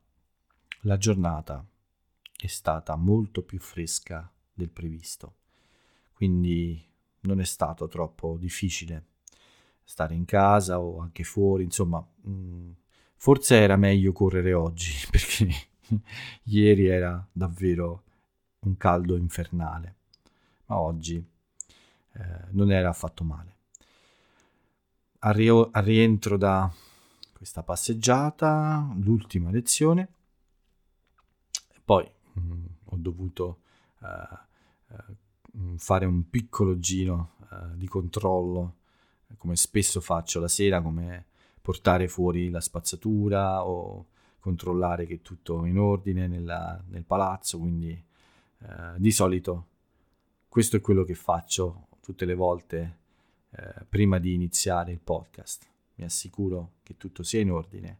la 0.83 0.97
giornata 0.97 1.65
è 2.37 2.47
stata 2.47 2.97
molto 2.97 3.43
più 3.43 3.59
fresca 3.59 4.31
del 4.53 4.71
previsto, 4.71 5.37
quindi 6.13 6.85
non 7.21 7.41
è 7.41 7.45
stato 7.45 7.89
troppo 7.89 8.37
difficile 8.37 9.07
stare 9.85 10.15
in 10.15 10.25
casa 10.25 10.81
o 10.81 11.01
anche 11.01 11.25
fuori, 11.25 11.65
insomma, 11.65 11.99
mh, 12.23 12.31
mm, 12.31 12.71
forse 13.17 13.57
era 13.57 13.77
meglio 13.77 14.13
correre 14.13 14.53
oggi 14.53 14.93
perché 15.11 15.49
ieri 16.45 16.87
era 16.87 17.27
davvero 17.31 18.05
un 18.61 18.77
caldo 18.77 19.17
infernale, 19.17 19.97
ma 20.67 20.79
oggi 20.79 21.17
eh, 22.15 22.45
non 22.51 22.71
era 22.71 22.89
affatto 22.89 23.25
male. 23.25 23.51
Al, 25.21 25.35
rio- 25.35 25.71
al 25.71 25.85
rientro 25.85 26.37
da 26.37 26.73
questa 27.33 27.63
passeggiata, 27.63 28.93
l'ultima 28.99 29.51
lezione, 29.51 30.09
poi 31.85 32.09
mh, 32.33 32.41
mm, 32.41 32.65
ho 32.85 32.97
dovuto 32.97 33.61
uh, 34.01 34.95
uh, 34.95 35.77
fare 35.77 36.07
un 36.07 36.29
piccolo 36.29 36.79
giro 36.79 37.33
uh, 37.51 37.75
di 37.75 37.87
controllo 37.89 38.77
come 39.39 39.57
spesso 39.57 40.01
faccio 40.01 40.41
la 40.41 40.49
sera, 40.49 40.81
come 40.81 41.27
portare 41.61 42.09
fuori 42.09 42.51
la 42.51 42.61
spazzatura 42.61 43.65
o 43.65 44.07
controllare 44.39 45.07
che 45.07 45.15
è 45.15 45.23
tutto 45.23 45.65
in 45.65 45.79
ordine 45.79 46.27
nella, 46.27 46.83
nel 46.89 47.05
palazzo, 47.05 47.59
quindi 47.59 47.91
eh, 47.91 48.95
di 48.97 49.11
solito 49.13 49.67
questo 50.49 50.77
è 50.77 50.81
quello 50.81 51.05
che 51.05 51.15
faccio 51.15 51.87
tutte 52.03 52.25
le 52.25 52.35
volte 52.35 52.99
eh, 53.51 53.87
prima 53.89 54.19
di 54.19 54.35
iniziare 54.35 54.93
il 54.93 54.99
podcast. 54.99 55.67
Mi 55.95 56.05
assicuro 56.05 56.73
che 56.83 56.97
tutto 56.97 57.23
sia 57.23 57.41
in 57.41 57.51
ordine 57.51 57.99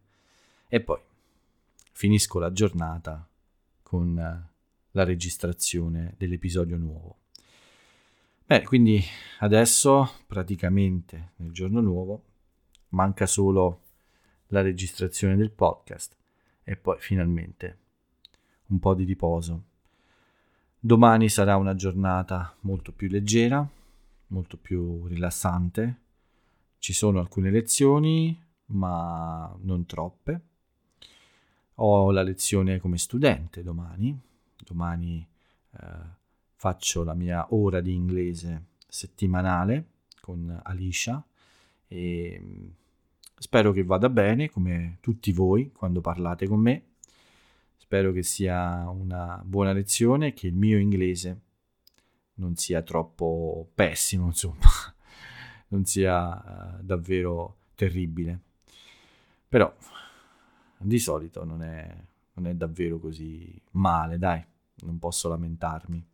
e 0.69 0.81
poi 0.81 1.01
finisco 1.93 2.39
la 2.39 2.53
giornata 2.53 3.27
con 3.83 4.19
eh, 4.19 4.51
la 4.91 5.05
registrazione 5.05 6.15
dell'episodio 6.19 6.77
nuovo. 6.77 7.22
Beh, 8.45 8.65
quindi 8.65 9.03
adesso 9.39 10.11
praticamente 10.27 11.33
nel 11.37 11.53
giorno 11.53 11.81
nuovo 11.81 12.25
manca 12.89 13.27
solo 13.27 13.81
la 14.49 14.61
registrazione 14.61 15.37
del 15.37 15.51
podcast 15.51 16.17
e 16.65 16.77
poi 16.77 16.97
finalmente 16.99 17.79
un 18.67 18.79
po' 18.79 18.95
di 18.95 19.05
riposo. 19.05 19.65
Domani 20.79 21.29
sarà 21.29 21.57
una 21.57 21.75
giornata 21.75 22.55
molto 22.61 22.93
più 22.93 23.09
leggera, 23.09 23.67
molto 24.29 24.57
più 24.57 25.07
rilassante. 25.07 26.01
Ci 26.79 26.93
sono 26.93 27.21
alcune 27.21 27.51
lezioni, 27.51 28.39
ma 28.67 29.55
non 29.61 29.87
troppe. 29.87 30.41
Ho 31.77 32.11
la 32.11 32.23
lezione 32.23 32.81
come 32.81 32.99
studente 32.99 33.63
domani. 33.63 34.19
Domani 34.65 35.27
eh, 35.79 36.21
faccio 36.63 37.03
la 37.03 37.15
mia 37.15 37.45
ora 37.51 37.81
di 37.81 37.93
inglese 37.93 38.67
settimanale 38.87 39.87
con 40.21 40.61
Alicia 40.63 41.21
e 41.89 42.41
mm, 42.41 42.69
spero 43.35 43.73
che 43.73 43.83
vada 43.83 44.09
bene 44.09 44.49
come 44.49 44.99
tutti 45.01 45.33
voi 45.33 45.73
quando 45.73 46.01
parlate 46.01 46.47
con 46.47 46.61
me. 46.61 46.85
Spero 47.79 48.13
che 48.13 48.23
sia 48.23 48.89
una 48.89 49.43
buona 49.45 49.73
lezione 49.73 50.29
e 50.29 50.33
che 50.35 50.47
il 50.47 50.55
mio 50.55 50.79
inglese 50.79 51.41
non 52.35 52.55
sia 52.55 52.81
troppo 52.83 53.69
pessimo, 53.75 54.27
insomma, 54.27 54.69
non 55.69 55.85
sia 55.85 56.77
uh, 56.79 56.81
davvero 56.81 57.57
terribile. 57.75 58.41
Però 59.49 59.75
di 60.79 60.99
solito 61.01 61.45
non 61.45 61.65
è, 61.65 61.93
non 62.35 62.47
è 62.47 62.55
davvero 62.55 63.01
così 63.01 63.61
male, 63.73 64.17
dai, 64.17 64.45
non 64.85 65.01
posso 65.01 65.29
lamentarmi. 65.29 66.11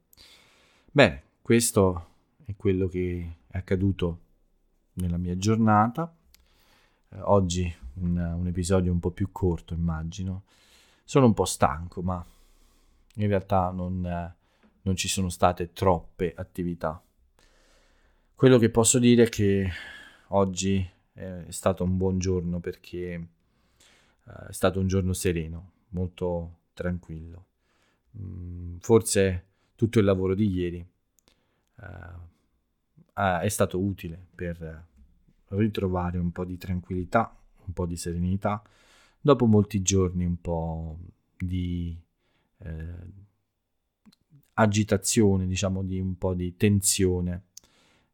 Bene, 0.90 1.22
questo 1.42 2.06
è 2.46 2.56
quello 2.56 2.88
che 2.88 3.36
è 3.46 3.58
accaduto 3.58 4.20
nella 4.94 5.18
mia 5.18 5.36
giornata. 5.36 6.10
Eh, 7.10 7.20
oggi 7.20 7.72
un, 7.96 8.16
un, 8.16 8.46
episodio 8.46 8.90
un 8.90 8.98
po' 8.98 9.10
più 9.10 9.30
corto, 9.30 9.74
immagino. 9.74 10.44
Sono 11.04 11.26
un 11.26 11.34
po' 11.34 11.44
stanco, 11.44 12.00
ma 12.00 12.24
in 13.14 13.26
realtà 13.28 13.70
non, 13.70 14.04
eh, 14.04 14.34
non 14.82 14.96
ci 14.96 15.08
sono 15.08 15.28
state 15.28 15.74
troppe 15.74 16.32
attività. 16.34 17.00
Quello 18.34 18.56
che 18.56 18.70
posso 18.70 18.98
dire 18.98 19.24
è 19.24 19.28
che 19.28 19.70
oggi 20.28 20.88
è 21.12 21.44
stato 21.48 21.84
un 21.84 21.98
buon 21.98 22.18
giorno 22.18 22.60
perché 22.60 23.28
uh, 24.24 24.46
è 24.48 24.52
stato 24.52 24.80
un 24.80 24.86
giorno 24.86 25.12
sereno, 25.12 25.72
molto 25.88 26.60
tranquillo. 26.72 27.46
Mm, 28.16 28.76
forse 28.78 29.47
tutto 29.78 30.00
il 30.00 30.04
lavoro 30.04 30.34
di 30.34 30.50
ieri 30.50 30.84
uh, 31.76 33.40
è 33.40 33.48
stato 33.48 33.78
utile 33.78 34.20
per 34.34 34.86
ritrovare 35.50 36.18
un 36.18 36.32
po' 36.32 36.44
di 36.44 36.58
tranquillità, 36.58 37.32
un 37.64 37.72
po' 37.72 37.86
di 37.86 37.94
serenità, 37.96 38.60
dopo 39.20 39.46
molti 39.46 39.80
giorni 39.80 40.24
un 40.24 40.40
po' 40.40 40.98
di 41.36 41.96
eh, 42.58 42.94
agitazione, 44.54 45.46
diciamo 45.46 45.84
di 45.84 46.00
un 46.00 46.18
po' 46.18 46.34
di 46.34 46.56
tensione. 46.56 47.44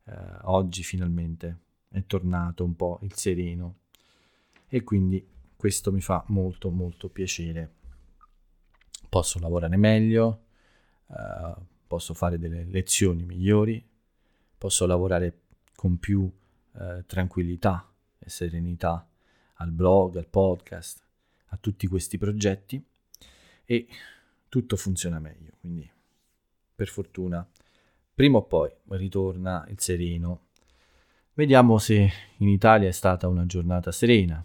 Eh, 0.05 0.13
oggi 0.43 0.83
finalmente 0.83 1.59
è 1.89 2.05
tornato 2.05 2.63
un 2.63 2.77
po' 2.77 2.99
il 3.03 3.15
sereno 3.15 3.77
e 4.69 4.83
quindi 4.85 5.27
questo 5.57 5.93
mi 5.93 6.03
fa 6.03 6.23
molto 6.29 6.71
molto 6.71 7.09
piacere. 7.09 7.73
Posso 9.09 9.39
lavorare 9.39 9.77
meglio, 9.77 10.44
eh, 11.09 11.55
posso 11.87 12.15
fare 12.15 12.39
delle 12.39 12.65
lezioni 12.65 13.25
migliori, 13.25 13.85
posso 14.57 14.87
lavorare 14.87 15.41
con 15.75 15.99
più 15.99 16.31
eh, 16.77 17.05
tranquillità 17.07 17.89
e 18.19 18.29
serenità 18.29 19.07
al 19.55 19.71
blog, 19.71 20.17
al 20.17 20.27
podcast, 20.27 21.03
a 21.49 21.59
tutti 21.61 21.87
questi 21.87 22.19
progetti 22.19 22.83
e 23.65 23.87
tutto 24.49 24.77
funziona 24.77 25.19
meglio. 25.19 25.53
Quindi 25.61 25.89
per 26.75 26.89
fortuna 26.89 27.47
prima 28.15 28.39
o 28.39 28.43
poi 28.45 28.71
ritorna 28.89 29.65
il 29.69 29.81
sereno. 29.81 30.47
Vediamo 31.35 31.79
se 31.79 32.11
in 32.39 32.49
Italia 32.49 32.89
è 32.89 32.93
stata 32.93 33.29
una 33.29 33.47
giornata 33.47 33.93
serena. 33.93 34.45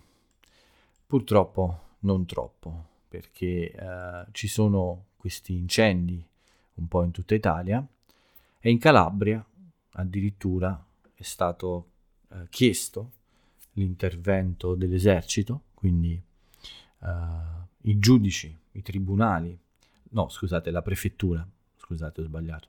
Purtroppo 1.05 1.95
non 1.99 2.25
troppo, 2.25 2.85
perché 3.07 3.71
eh, 3.71 4.25
ci 4.31 4.47
sono 4.47 5.05
questi 5.17 5.55
incendi 5.55 6.23
un 6.79 6.87
po' 6.87 7.03
in 7.03 7.11
tutta 7.11 7.35
Italia 7.35 7.85
e 8.59 8.69
in 8.69 8.79
Calabria 8.79 9.45
addirittura 9.91 10.83
è 11.13 11.23
stato 11.23 11.89
eh, 12.29 12.47
chiesto 12.49 13.11
l'intervento 13.73 14.75
dell'esercito, 14.75 15.63
quindi 15.73 16.21
eh, 17.01 17.07
i 17.81 17.99
giudici, 17.99 18.55
i 18.71 18.81
tribunali, 18.81 19.57
no 20.11 20.29
scusate, 20.29 20.71
la 20.71 20.81
prefettura, 20.81 21.47
scusate 21.77 22.21
ho 22.21 22.23
sbagliato, 22.23 22.67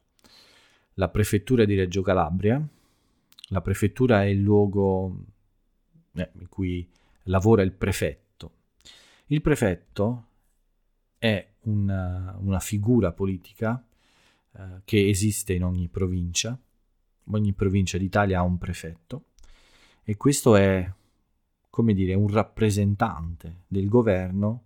la 0.94 1.08
prefettura 1.08 1.64
di 1.64 1.74
Reggio 1.74 2.02
Calabria, 2.02 2.62
la 3.48 3.60
prefettura 3.60 4.22
è 4.22 4.26
il 4.26 4.40
luogo 4.40 5.24
eh, 6.12 6.30
in 6.38 6.48
cui 6.48 6.88
lavora 7.24 7.62
il 7.62 7.72
prefetto. 7.72 8.52
Il 9.26 9.40
prefetto 9.42 10.26
è 11.18 11.48
una, 11.62 12.36
una 12.40 12.60
figura 12.60 13.12
politica 13.12 13.82
che 14.84 15.08
esiste 15.08 15.52
in 15.52 15.64
ogni 15.64 15.88
provincia, 15.88 16.58
ogni 17.30 17.52
provincia 17.52 17.98
d'Italia 17.98 18.40
ha 18.40 18.42
un 18.42 18.58
prefetto 18.58 19.24
e 20.02 20.16
questo 20.16 20.56
è, 20.56 20.90
come 21.68 21.94
dire, 21.94 22.14
un 22.14 22.28
rappresentante 22.28 23.62
del 23.68 23.88
governo 23.88 24.62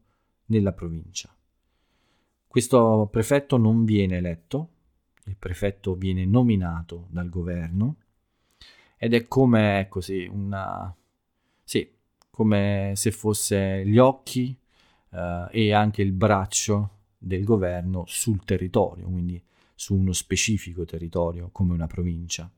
nella 0.46 0.72
provincia. 0.72 1.34
Questo 2.46 3.08
prefetto 3.10 3.56
non 3.56 3.84
viene 3.84 4.16
eletto, 4.16 4.68
il 5.24 5.36
prefetto 5.36 5.94
viene 5.94 6.24
nominato 6.24 7.06
dal 7.10 7.28
governo 7.28 7.96
ed 8.96 9.14
è 9.14 9.26
come 9.26 9.86
così 9.88 10.28
una 10.30 10.94
sì, 11.64 11.90
come 12.30 12.92
se 12.94 13.10
fosse 13.10 13.84
gli 13.86 13.98
occhi 13.98 14.56
eh, 15.10 15.46
e 15.50 15.72
anche 15.72 16.02
il 16.02 16.12
braccio 16.12 16.90
del 17.18 17.42
governo 17.42 18.04
sul 18.06 18.44
territorio, 18.44 19.06
quindi 19.06 19.42
su 19.74 19.94
uno 19.94 20.12
specifico 20.12 20.84
territorio 20.84 21.48
come 21.52 21.72
una 21.72 21.86
provincia. 21.86 22.50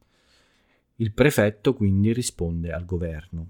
Il 0.96 1.12
prefetto 1.12 1.74
quindi 1.74 2.12
risponde 2.12 2.72
al 2.72 2.84
governo 2.84 3.46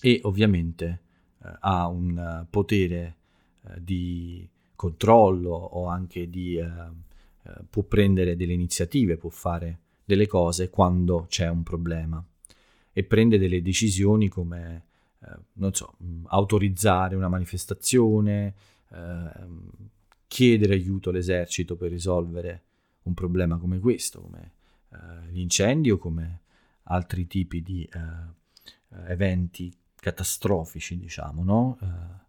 e 0.00 0.20
ovviamente 0.24 1.00
eh, 1.42 1.48
ha 1.60 1.86
un 1.88 2.46
potere 2.50 3.16
eh, 3.62 3.82
di 3.82 4.46
controllo 4.74 5.50
o 5.50 5.86
anche 5.86 6.28
di, 6.28 6.56
eh, 6.56 6.66
eh, 6.66 7.52
può 7.70 7.82
prendere 7.82 8.36
delle 8.36 8.52
iniziative, 8.52 9.16
può 9.16 9.30
fare 9.30 9.78
delle 10.04 10.26
cose 10.26 10.68
quando 10.68 11.26
c'è 11.28 11.48
un 11.48 11.62
problema 11.62 12.22
e 12.92 13.04
prende 13.04 13.38
delle 13.38 13.62
decisioni 13.62 14.28
come, 14.28 14.84
eh, 15.20 15.36
non 15.54 15.72
so, 15.74 15.96
mm, 16.02 16.26
autorizzare 16.28 17.16
una 17.16 17.28
manifestazione, 17.28 18.54
eh, 18.90 19.30
chiedere 20.34 20.74
aiuto 20.74 21.10
all'esercito 21.10 21.76
per 21.76 21.92
risolvere 21.92 22.62
un 23.02 23.14
problema 23.14 23.56
come 23.56 23.78
questo, 23.78 24.20
come 24.20 24.52
eh, 24.88 25.30
gli 25.30 25.38
incendi 25.38 25.92
o 25.92 25.96
come 25.96 26.40
altri 26.86 27.28
tipi 27.28 27.62
di 27.62 27.84
eh, 27.84 29.12
eventi 29.12 29.72
catastrofici, 29.94 30.98
diciamo, 30.98 31.44
no? 31.44 31.78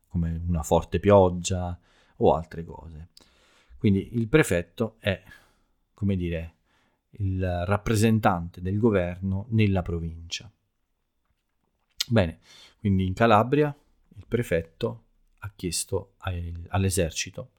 come 0.08 0.40
una 0.48 0.62
forte 0.62 1.00
pioggia, 1.00 1.76
o 2.18 2.36
altre 2.36 2.64
cose. 2.64 3.10
Quindi 3.80 4.16
il 4.18 4.28
prefetto 4.28 4.98
è, 5.00 5.20
come 5.96 6.16
dire, 6.16 6.54
il 7.18 7.66
rappresentante 7.66 8.62
del 8.62 8.78
governo 8.78 9.48
nella 9.50 9.82
provincia. 9.82 10.50
Bene, 12.08 12.38
quindi 12.78 13.08
in 13.08 13.14
Calabria 13.14 13.76
il 14.16 14.26
prefetto 14.28 15.06
ha 15.40 15.52
chiesto 15.56 16.14
all'esercito 16.68 17.50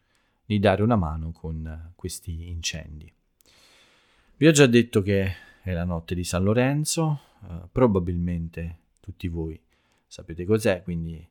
di 0.46 0.58
dare 0.60 0.82
una 0.82 0.96
mano 0.96 1.32
con 1.32 1.92
questi 1.96 2.48
incendi. 2.48 3.12
Vi 4.36 4.46
ho 4.46 4.52
già 4.52 4.66
detto 4.66 5.02
che 5.02 5.32
è 5.62 5.72
la 5.72 5.84
notte 5.84 6.14
di 6.14 6.22
San 6.22 6.44
Lorenzo, 6.44 7.20
eh, 7.42 7.68
probabilmente 7.70 8.78
tutti 9.00 9.26
voi 9.28 9.60
sapete 10.06 10.44
cos'è, 10.44 10.82
quindi 10.82 11.28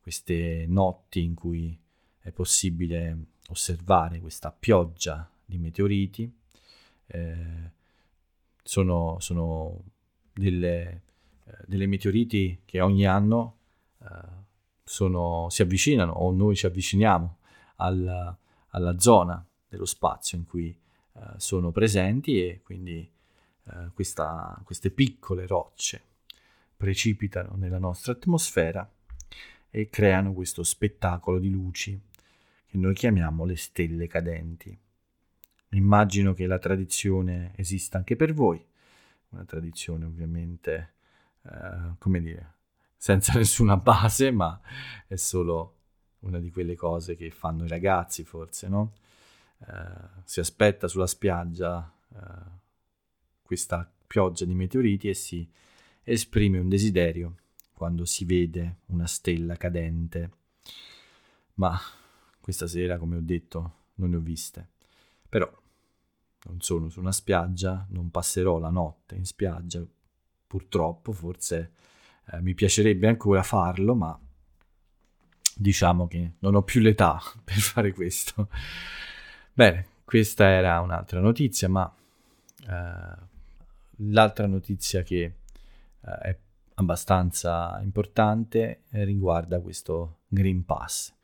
queste 0.00 0.66
notti 0.68 1.22
in 1.22 1.34
cui 1.34 1.76
è 2.20 2.30
possibile 2.30 3.16
osservare 3.48 4.20
questa 4.20 4.50
pioggia 4.50 5.28
di 5.44 5.58
meteoriti. 5.58 6.30
Eh, 7.06 7.70
sono, 8.62 9.16
sono 9.20 9.82
delle, 10.32 11.02
eh, 11.44 11.52
delle, 11.66 11.86
meteoriti 11.86 12.60
che 12.66 12.80
ogni 12.80 13.06
anno 13.06 13.56
eh, 14.02 14.06
sono, 14.84 15.48
si 15.48 15.62
avvicinano 15.62 16.12
o 16.12 16.30
noi 16.32 16.54
ci 16.54 16.66
avviciniamo 16.66 17.38
alla, 17.76 18.36
alla 18.68 18.98
zona 18.98 19.44
dello 19.68 19.84
spazio 19.84 20.38
in 20.38 20.46
cui 20.46 20.76
eh, 21.12 21.20
sono 21.36 21.70
presenti 21.70 22.42
e 22.42 22.60
quindi 22.62 23.10
eh, 23.64 23.90
questa, 23.94 24.60
queste 24.64 24.90
piccole 24.90 25.46
rocce 25.46 26.02
precipitano 26.76 27.56
nella 27.56 27.78
nostra 27.78 28.12
atmosfera 28.12 28.88
e 29.70 29.88
creano 29.90 30.32
questo 30.32 30.62
spettacolo 30.62 31.38
di 31.38 31.50
luci 31.50 32.00
che 32.66 32.76
noi 32.76 32.94
chiamiamo 32.94 33.44
le 33.44 33.56
stelle 33.56 34.06
cadenti. 34.06 34.76
Immagino 35.70 36.34
che 36.34 36.46
la 36.46 36.58
tradizione 36.58 37.52
esista 37.56 37.98
anche 37.98 38.16
per 38.16 38.32
voi, 38.32 38.64
una 39.30 39.44
tradizione 39.44 40.04
ovviamente, 40.04 40.92
eh, 41.42 41.94
come 41.98 42.20
dire, 42.20 42.54
senza 42.96 43.32
nessuna 43.38 43.76
base, 43.76 44.30
ma 44.30 44.58
è 45.06 45.16
solo 45.16 45.77
una 46.20 46.38
di 46.38 46.50
quelle 46.50 46.74
cose 46.74 47.14
che 47.16 47.30
fanno 47.30 47.64
i 47.64 47.68
ragazzi 47.68 48.24
forse, 48.24 48.68
no? 48.68 48.92
Eh, 49.60 50.22
si 50.24 50.40
aspetta 50.40 50.88
sulla 50.88 51.06
spiaggia 51.06 51.92
eh, 52.14 52.56
questa 53.42 53.90
pioggia 54.06 54.44
di 54.44 54.54
meteoriti 54.54 55.08
e 55.08 55.14
si 55.14 55.48
esprime 56.02 56.58
un 56.58 56.68
desiderio 56.68 57.34
quando 57.72 58.04
si 58.04 58.24
vede 58.24 58.78
una 58.86 59.06
stella 59.06 59.56
cadente. 59.56 60.30
Ma 61.54 61.78
questa 62.40 62.66
sera, 62.66 62.98
come 62.98 63.16
ho 63.16 63.20
detto, 63.20 63.74
non 63.96 64.10
ne 64.10 64.16
ho 64.16 64.20
viste. 64.20 64.68
Però 65.28 65.50
non 66.44 66.60
sono 66.60 66.88
su 66.88 67.00
una 67.00 67.12
spiaggia, 67.12 67.86
non 67.90 68.10
passerò 68.10 68.58
la 68.58 68.70
notte 68.70 69.14
in 69.16 69.26
spiaggia, 69.26 69.84
purtroppo, 70.46 71.12
forse 71.12 71.72
eh, 72.30 72.40
mi 72.40 72.54
piacerebbe 72.54 73.06
ancora 73.06 73.42
farlo, 73.42 73.94
ma 73.94 74.18
diciamo 75.58 76.06
che 76.06 76.34
non 76.38 76.54
ho 76.54 76.62
più 76.62 76.80
l'età 76.80 77.20
per 77.42 77.58
fare 77.58 77.92
questo. 77.92 78.48
Bene, 79.52 79.86
questa 80.04 80.48
era 80.48 80.80
un'altra 80.80 81.20
notizia, 81.20 81.68
ma 81.68 81.92
eh, 82.68 83.26
l'altra 83.96 84.46
notizia 84.46 85.02
che 85.02 85.22
eh, 85.24 86.18
è 86.22 86.38
abbastanza 86.74 87.80
importante 87.82 88.82
riguarda 88.90 89.60
questo 89.60 90.20
Green 90.28 90.64
Pass. 90.64 91.14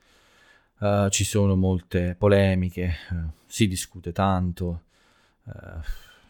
Uh, 0.76 1.08
ci 1.08 1.22
sono 1.22 1.54
molte 1.54 2.16
polemiche, 2.18 2.92
uh, 3.10 3.30
si 3.46 3.68
discute 3.68 4.10
tanto, 4.10 4.82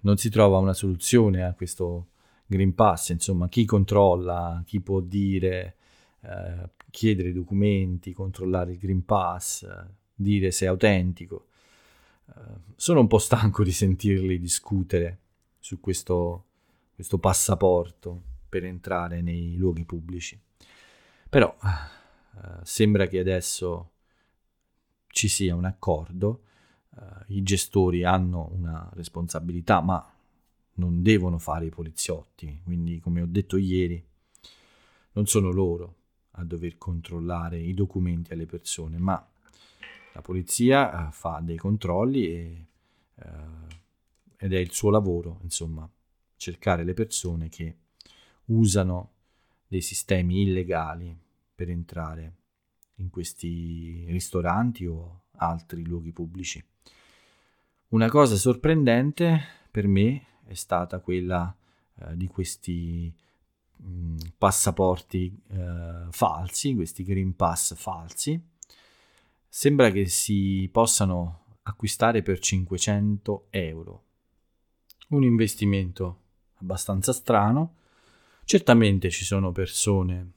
non 0.00 0.18
si 0.18 0.28
trova 0.28 0.58
una 0.58 0.74
soluzione 0.74 1.42
a 1.42 1.54
questo 1.54 2.08
Green 2.46 2.74
Pass, 2.74 3.08
insomma, 3.08 3.48
chi 3.48 3.64
controlla, 3.64 4.62
chi 4.66 4.80
può 4.80 5.00
dire, 5.00 5.76
eh, 6.24 6.70
chiedere 6.90 7.32
documenti, 7.32 8.12
controllare 8.12 8.72
il 8.72 8.78
Green 8.78 9.04
Pass, 9.04 9.66
dire 10.14 10.50
se 10.50 10.64
è 10.64 10.68
autentico. 10.68 11.48
Eh, 12.28 12.32
sono 12.76 13.00
un 13.00 13.06
po' 13.06 13.18
stanco 13.18 13.62
di 13.62 13.72
sentirli 13.72 14.38
discutere 14.38 15.18
su 15.58 15.80
questo, 15.80 16.46
questo 16.94 17.18
passaporto 17.18 18.22
per 18.48 18.64
entrare 18.64 19.20
nei 19.20 19.56
luoghi 19.56 19.84
pubblici. 19.84 20.40
Però 21.28 21.54
eh, 21.62 22.60
sembra 22.62 23.06
che 23.06 23.18
adesso 23.18 23.90
ci 25.08 25.28
sia 25.28 25.54
un 25.54 25.64
accordo, 25.64 26.44
eh, 26.96 27.34
i 27.34 27.42
gestori 27.42 28.04
hanno 28.04 28.50
una 28.52 28.88
responsabilità, 28.94 29.80
ma 29.80 30.08
non 30.76 31.02
devono 31.02 31.38
fare 31.38 31.66
i 31.66 31.70
poliziotti, 31.70 32.60
quindi 32.64 32.98
come 32.98 33.20
ho 33.20 33.26
detto 33.26 33.56
ieri, 33.56 34.04
non 35.12 35.26
sono 35.26 35.50
loro 35.50 36.02
a 36.36 36.44
dover 36.44 36.78
controllare 36.78 37.58
i 37.58 37.74
documenti 37.74 38.32
alle 38.32 38.46
persone, 38.46 38.98
ma 38.98 39.26
la 40.12 40.20
polizia 40.20 41.08
eh, 41.08 41.12
fa 41.12 41.40
dei 41.42 41.56
controlli 41.56 42.26
e, 42.26 42.66
eh, 43.16 43.28
ed 44.36 44.52
è 44.52 44.58
il 44.58 44.72
suo 44.72 44.90
lavoro, 44.90 45.40
insomma, 45.42 45.88
cercare 46.36 46.84
le 46.84 46.94
persone 46.94 47.48
che 47.48 47.76
usano 48.46 49.12
dei 49.66 49.80
sistemi 49.80 50.42
illegali 50.42 51.16
per 51.54 51.70
entrare 51.70 52.34
in 52.96 53.10
questi 53.10 54.04
ristoranti 54.08 54.86
o 54.86 55.22
altri 55.36 55.84
luoghi 55.84 56.12
pubblici. 56.12 56.64
Una 57.88 58.08
cosa 58.08 58.36
sorprendente 58.36 59.40
per 59.70 59.86
me 59.86 60.26
è 60.44 60.54
stata 60.54 61.00
quella 61.00 61.54
eh, 61.96 62.16
di 62.16 62.26
questi 62.26 63.12
mm, 63.86 64.16
passaporti 64.38 65.36
eh, 65.50 66.06
falsi, 66.10 66.74
questi 66.74 67.04
Green 67.04 67.36
Pass 67.36 67.74
falsi. 67.74 68.40
Sembra 69.48 69.90
che 69.90 70.06
si 70.06 70.68
possano 70.72 71.44
acquistare 71.62 72.22
per 72.22 72.38
500 72.38 73.46
euro. 73.50 74.02
Un 75.08 75.22
investimento 75.22 76.20
abbastanza 76.56 77.12
strano. 77.12 77.76
Certamente 78.44 79.10
ci 79.10 79.24
sono 79.24 79.52
persone 79.52 80.32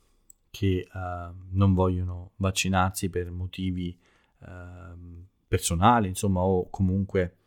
che 0.49 0.87
uh, 0.91 1.33
non 1.51 1.73
vogliono 1.73 2.31
vaccinarsi 2.37 3.09
per 3.09 3.29
motivi 3.31 3.97
uh, 4.39 5.25
personali, 5.47 6.07
insomma, 6.07 6.41
o 6.41 6.69
comunque 6.69 7.37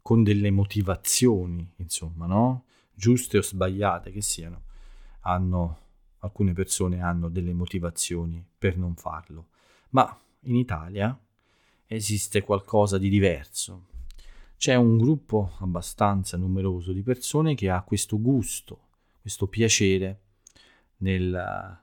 con 0.00 0.22
delle 0.22 0.50
motivazioni, 0.50 1.68
insomma, 1.76 2.26
no? 2.26 2.64
Giuste 2.94 3.38
o 3.38 3.42
sbagliate 3.42 4.10
che 4.12 4.20
siano, 4.20 4.63
hanno, 5.24 5.78
alcune 6.20 6.52
persone 6.52 7.02
hanno 7.02 7.28
delle 7.28 7.52
motivazioni 7.52 8.44
per 8.56 8.76
non 8.76 8.94
farlo. 8.94 9.48
Ma 9.90 10.18
in 10.42 10.56
Italia 10.56 11.18
esiste 11.86 12.42
qualcosa 12.42 12.98
di 12.98 13.08
diverso. 13.08 13.86
C'è 14.56 14.74
un 14.74 14.96
gruppo 14.96 15.52
abbastanza 15.58 16.36
numeroso 16.36 16.92
di 16.92 17.02
persone 17.02 17.54
che 17.54 17.68
ha 17.68 17.82
questo 17.82 18.20
gusto, 18.20 18.80
questo 19.20 19.46
piacere 19.46 20.20
nel 20.98 21.82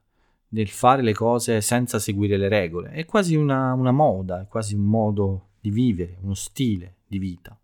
nel 0.52 0.68
fare 0.68 1.02
le 1.02 1.14
cose 1.14 1.62
senza 1.62 2.00
seguire 2.00 2.38
le 2.38 2.48
regole. 2.48 2.92
È 2.92 3.06
quasi 3.06 3.36
una, 3.36 3.74
una 3.74 3.92
moda, 3.92 4.42
è 4.42 4.48
quasi 4.48 4.76
un 4.76 4.84
modo 4.84 5.50
di 5.60 5.70
vivere, 5.70 6.18
uno 6.22 6.34
stile 6.34 6.98
di 7.08 7.20
vita. 7.20 7.58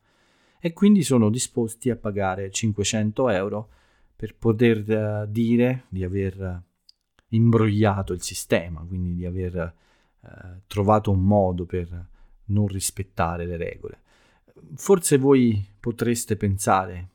E 0.60 0.74
quindi 0.74 1.04
sono 1.04 1.30
disposti 1.30 1.90
a 1.90 1.96
pagare 1.96 2.50
500 2.50 3.30
euro 3.30 3.70
per 4.18 4.36
poter 4.36 4.84
uh, 4.90 5.32
dire 5.32 5.84
di 5.90 6.04
aver 6.04 6.64
imbrogliato 7.30 8.14
il 8.14 8.22
sistema, 8.22 8.82
quindi 8.82 9.14
di 9.14 9.26
aver 9.26 9.74
uh, 10.22 10.28
trovato 10.66 11.12
un 11.12 11.22
modo 11.22 11.66
per 11.66 12.08
non 12.46 12.68
rispettare 12.68 13.46
le 13.46 13.58
regole. 13.58 14.00
Forse 14.74 15.18
voi 15.18 15.64
potreste 15.80 16.36
pensare 16.36 17.10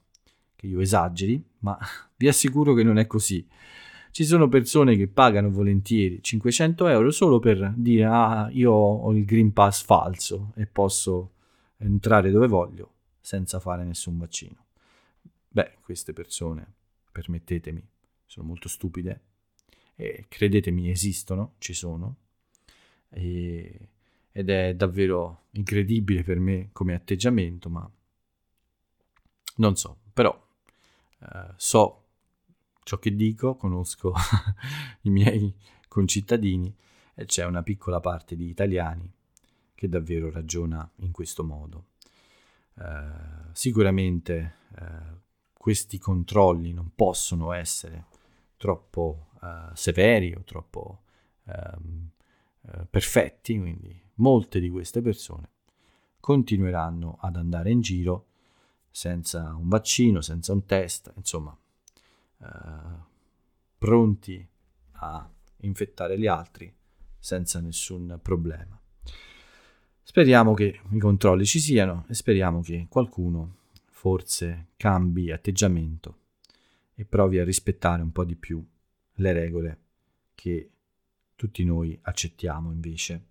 che 0.54 0.68
io 0.68 0.80
esageri, 0.80 1.44
ma 1.58 1.76
vi 2.16 2.28
assicuro 2.28 2.72
che 2.72 2.84
non 2.84 2.98
è 2.98 3.06
così. 3.08 3.46
Ci 4.12 4.24
sono 4.24 4.48
persone 4.48 4.94
che 4.94 5.08
pagano 5.08 5.50
volentieri 5.50 6.22
500 6.22 6.86
euro 6.86 7.10
solo 7.10 7.40
per 7.40 7.72
dire 7.74 8.04
ah 8.04 8.48
io 8.52 8.70
ho 8.70 9.10
il 9.12 9.24
Green 9.24 9.54
Pass 9.54 9.82
falso 9.82 10.52
e 10.54 10.66
posso 10.66 11.32
entrare 11.78 12.30
dove 12.30 12.46
voglio 12.46 12.90
senza 13.20 13.58
fare 13.58 13.84
nessun 13.84 14.18
vaccino. 14.18 14.66
Beh, 15.48 15.78
queste 15.80 16.12
persone, 16.12 16.74
permettetemi, 17.12 17.87
sono 18.27 18.46
molto 18.46 18.68
stupide 18.68 19.20
e 19.94 20.25
credetemi 20.29 20.90
esistono, 20.90 21.55
ci 21.59 21.75
sono 21.75 22.16
e, 23.11 23.88
ed 24.33 24.48
è 24.48 24.75
davvero 24.75 25.44
incredibile 25.51 26.22
per 26.22 26.40
me 26.40 26.70
come 26.72 26.94
atteggiamento, 26.94 27.68
ma 27.68 27.88
non 29.57 29.77
so, 29.77 29.98
però 30.12 30.35
eh, 31.20 31.53
so 31.57 32.03
ciò 32.83 32.98
che 32.98 33.14
dico, 33.14 33.55
conosco 33.57 34.12
i 35.03 35.11
miei 35.11 35.55
concittadini 35.88 36.75
e 37.14 37.27
c'è 37.27 37.44
una 37.44 37.62
piccola 37.62 38.01
parte 38.01 38.35
di 38.35 38.48
italiani 38.48 39.12
che 39.75 39.88
davvero 39.88 40.31
ragiona 40.31 40.88
in 40.96 41.11
questo 41.12 41.44
modo. 41.44 41.87
Uh, 42.75 43.51
sicuramente 43.53 44.55
uh, 44.79 45.18
questi 45.62 45.96
controlli 45.96 46.72
non 46.72 46.90
possono 46.92 47.53
essere 47.53 48.07
troppo 48.57 49.29
uh, 49.40 49.72
severi 49.75 50.35
o 50.35 50.42
troppo 50.42 51.03
um, 51.44 52.11
perfetti, 52.90 53.57
quindi 53.61 53.96
molte 54.14 54.59
di 54.59 54.68
queste 54.70 55.01
persone 55.03 55.51
continueranno 56.18 57.16
ad 57.20 57.37
andare 57.37 57.70
in 57.70 57.81
giro 57.81 58.27
senza 58.90 59.55
un 59.55 59.68
vaccino, 59.68 60.20
senza 60.20 60.53
un 60.53 60.64
test, 60.64 61.12
insomma 61.14 61.57
eh, 62.38 62.46
pronti 63.79 64.44
a 64.94 65.31
infettare 65.59 66.18
gli 66.18 66.27
altri 66.27 66.72
senza 67.18 67.61
nessun 67.61 68.18
problema. 68.20 68.81
Speriamo 70.03 70.55
che 70.55 70.81
i 70.90 70.98
controlli 70.98 71.44
ci 71.44 71.61
siano 71.61 72.05
e 72.09 72.14
speriamo 72.14 72.61
che 72.61 72.87
qualcuno 72.88 73.59
forse 74.02 74.70
cambi 74.76 75.30
atteggiamento 75.30 76.16
e 76.92 77.04
provi 77.04 77.38
a 77.38 77.44
rispettare 77.44 78.02
un 78.02 78.10
po' 78.10 78.24
di 78.24 78.34
più 78.34 78.60
le 79.14 79.32
regole 79.32 79.78
che 80.34 80.70
tutti 81.36 81.62
noi 81.62 81.96
accettiamo 82.02 82.72
invece. 82.72 83.26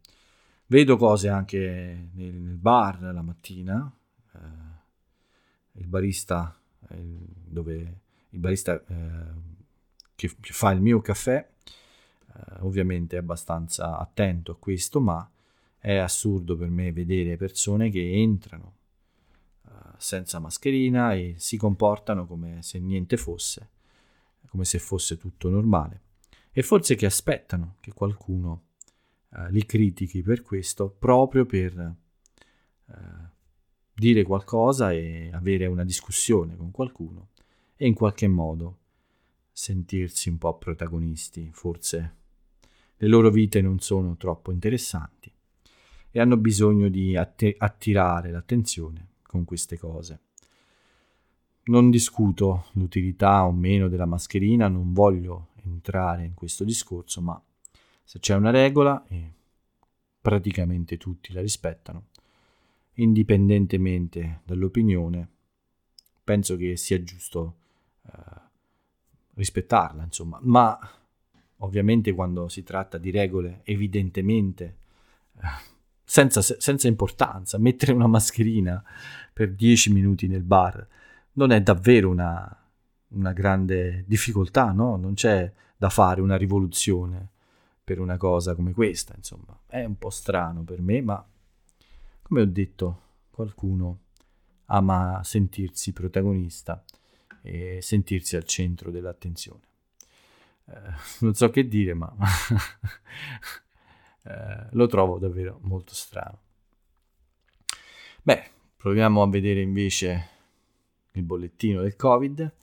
Vedo 0.67 0.95
cose 0.95 1.27
anche 1.27 2.12
nel, 2.13 2.55
bar 2.55 3.01
la 3.01 3.21
mattina, 3.21 3.93
eh, 4.34 4.39
il 5.73 5.88
barista 5.88 6.57
eh, 6.88 6.95
dove 6.95 7.99
il 8.29 8.39
barista 8.39 8.81
eh, 8.81 9.34
che, 10.15 10.29
fa 10.39 10.71
il 10.71 10.79
mio 10.79 11.01
caffè 11.01 11.49
eh, 11.65 12.41
ovviamente 12.60 13.17
è 13.17 13.19
abbastanza 13.19 13.97
attento 13.97 14.53
a 14.53 14.57
questo, 14.57 15.01
ma 15.01 15.29
è 15.77 15.97
assurdo 15.97 16.55
per 16.55 16.69
me 16.69 16.93
vedere 16.93 17.36
persone 17.36 17.89
che 17.89 18.10
entrano 18.10 18.79
senza 20.02 20.40
mascherina 20.40 21.14
e 21.14 21.36
si 21.38 21.58
comportano 21.58 22.26
come 22.26 22.64
se 22.64 22.80
niente 22.80 23.18
fosse, 23.18 23.70
come 24.50 24.66
se 24.66 24.80
fosse 24.80 25.18
tutto 25.18 25.48
normale. 25.50 26.02
E 26.52 26.64
forse 26.64 26.96
che 26.96 27.06
aspettano 27.06 27.76
che 27.80 27.94
qualcuno 27.94 28.64
eh, 29.34 29.52
li 29.52 29.64
critichi 29.64 30.24
per 30.24 30.42
questo, 30.42 30.90
proprio 30.90 31.46
per 31.46 31.78
eh, 31.78 32.94
dire 33.94 34.24
qualcosa 34.24 34.92
e 34.92 35.30
avere 35.32 35.68
una 35.68 35.86
discussione 35.86 36.58
con 36.58 36.72
qualcuno 36.72 37.30
e 37.76 37.86
in 37.86 37.94
qualche 37.94 38.28
modo 38.28 38.80
sentirsi 39.52 40.30
un 40.30 40.40
po' 40.40 40.58
protagonisti, 40.58 41.52
forse 41.54 42.16
le 42.98 43.08
loro 43.08 43.30
vite 43.30 43.62
non 43.62 43.80
sono 43.80 44.18
troppo 44.18 44.52
interessanti 44.52 45.32
e 46.10 46.20
hanno 46.20 46.38
bisogno 46.38 46.90
di 46.90 47.16
att- 47.16 47.56
attirare 47.58 48.32
l'attenzione 48.32 49.10
con 49.32 49.46
queste 49.46 49.78
cose. 49.78 50.20
Non 51.63 51.89
discuto 51.89 52.65
l'utilità 52.74 53.46
o 53.46 53.52
meno 53.54 53.88
della 53.88 54.06
mascherina, 54.06 54.67
non 54.67 54.91
voglio 54.91 55.52
entrare 55.63 56.26
in 56.26 56.34
questo 56.34 56.65
discorso, 56.65 57.22
ma 57.22 57.41
se 58.04 58.20
c'è 58.20 58.36
una 58.36 58.50
regola 58.50 59.06
e 59.08 59.34
praticamente 60.20 60.98
tutti 60.98 61.32
la 61.32 61.39
rispettano, 61.39 62.08
indipendentemente 62.96 64.41
dall'opinione, 64.44 65.30
penso 66.24 66.58
che 66.58 66.76
sia 66.76 67.02
giusto 67.02 67.56
eh, 68.08 68.12
rispettarla, 69.36 70.04
insomma, 70.04 70.39
ma 70.41 70.78
ovviamente 71.58 72.12
quando 72.12 72.50
si 72.50 72.63
tratta 72.63 72.98
di 72.98 73.12
regole 73.12 73.62
evidentemente 73.63 74.80
eh, 75.38 75.70
senza, 76.12 76.41
senza 76.41 76.89
importanza, 76.89 77.58
mettere 77.58 77.93
una 77.93 78.06
mascherina 78.06 78.84
per 79.32 79.54
10 79.54 79.93
minuti 79.93 80.28
nel 80.28 80.43
bar 80.43 80.86
non 81.34 81.52
è 81.52 81.62
davvero 81.62 82.10
una, 82.10 82.69
una 83.12 83.32
grande 83.32 84.04
difficoltà, 84.06 84.74
no? 84.74 84.97
Non 84.97 85.13
c'è 85.13 85.50
da 85.78 85.88
fare 85.88 86.19
una 86.19 86.36
rivoluzione 86.36 87.30
per 87.82 88.02
una 88.02 88.17
cosa 88.17 88.56
come 88.56 88.74
questa, 88.74 89.13
insomma. 89.15 89.58
È 89.65 89.86
un 89.86 89.97
po' 89.97 90.10
strano 90.10 90.63
per 90.63 90.82
me, 90.82 91.00
ma 91.00 91.26
come 92.24 92.41
ho 92.41 92.45
detto, 92.45 93.02
qualcuno 93.32 94.00
ama 94.65 95.21
sentirsi 95.24 95.93
protagonista 95.93 96.84
e 97.41 97.80
sentirsi 97.82 98.36
al 98.36 98.43
centro 98.43 98.91
dell'attenzione. 98.91 99.62
Eh, 100.65 100.93
non 101.19 101.34
so 101.36 101.50
che 101.50 101.65
dire, 101.69 101.93
ma 101.93 102.13
eh, 104.23 104.67
lo 104.71 104.88
trovo 104.88 105.17
davvero 105.17 105.60
molto 105.62 105.93
strano. 105.93 106.39
Beh, 108.23 108.43
proviamo 108.77 109.21
a 109.21 109.27
vedere 109.29 109.62
invece 109.62 110.29
il 111.12 111.23
bollettino 111.23 111.81
del 111.81 111.95
Covid. 111.95 112.53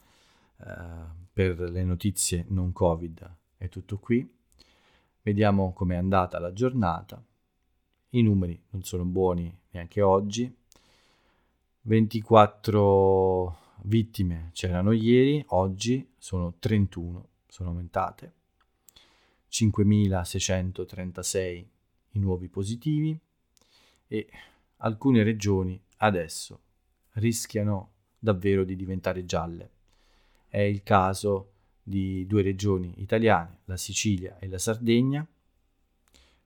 Uh, 0.59 1.17
per 1.33 1.61
le 1.61 1.85
notizie 1.85 2.45
non 2.49 2.73
Covid 2.73 3.37
è 3.57 3.69
tutto 3.69 3.99
qui. 3.99 4.29
Vediamo 5.23 5.73
com'è 5.73 5.95
andata 5.95 6.39
la 6.39 6.53
giornata. 6.53 7.23
I 8.11 8.23
numeri 8.23 8.61
non 8.71 8.83
sono 8.83 9.05
buoni 9.05 9.57
neanche 9.71 10.01
oggi. 10.01 10.53
24 11.83 13.59
vittime 13.83 14.51
c'erano 14.53 14.93
ieri, 14.93 15.45
oggi 15.49 16.15
sono 16.19 16.55
31, 16.59 17.29
sono 17.47 17.69
aumentate. 17.71 18.33
5.636 19.51 21.67
i 22.13 22.19
nuovi 22.19 22.49
positivi 22.49 23.19
e 24.07 24.29
alcune 24.79 25.23
regioni 25.23 25.81
adesso 25.99 26.61
rischiano 27.13 27.93
davvero 28.19 28.65
di 28.65 28.77
diventare 28.77 29.25
gialle. 29.25 29.71
È 30.49 30.59
il 30.59 30.83
caso 30.83 31.53
di 31.83 32.27
due 32.27 32.43
regioni 32.43 32.95
italiane, 32.99 33.61
la 33.65 33.77
Sicilia 33.77 34.39
e 34.39 34.49
la 34.49 34.59
Sardegna. 34.59 35.27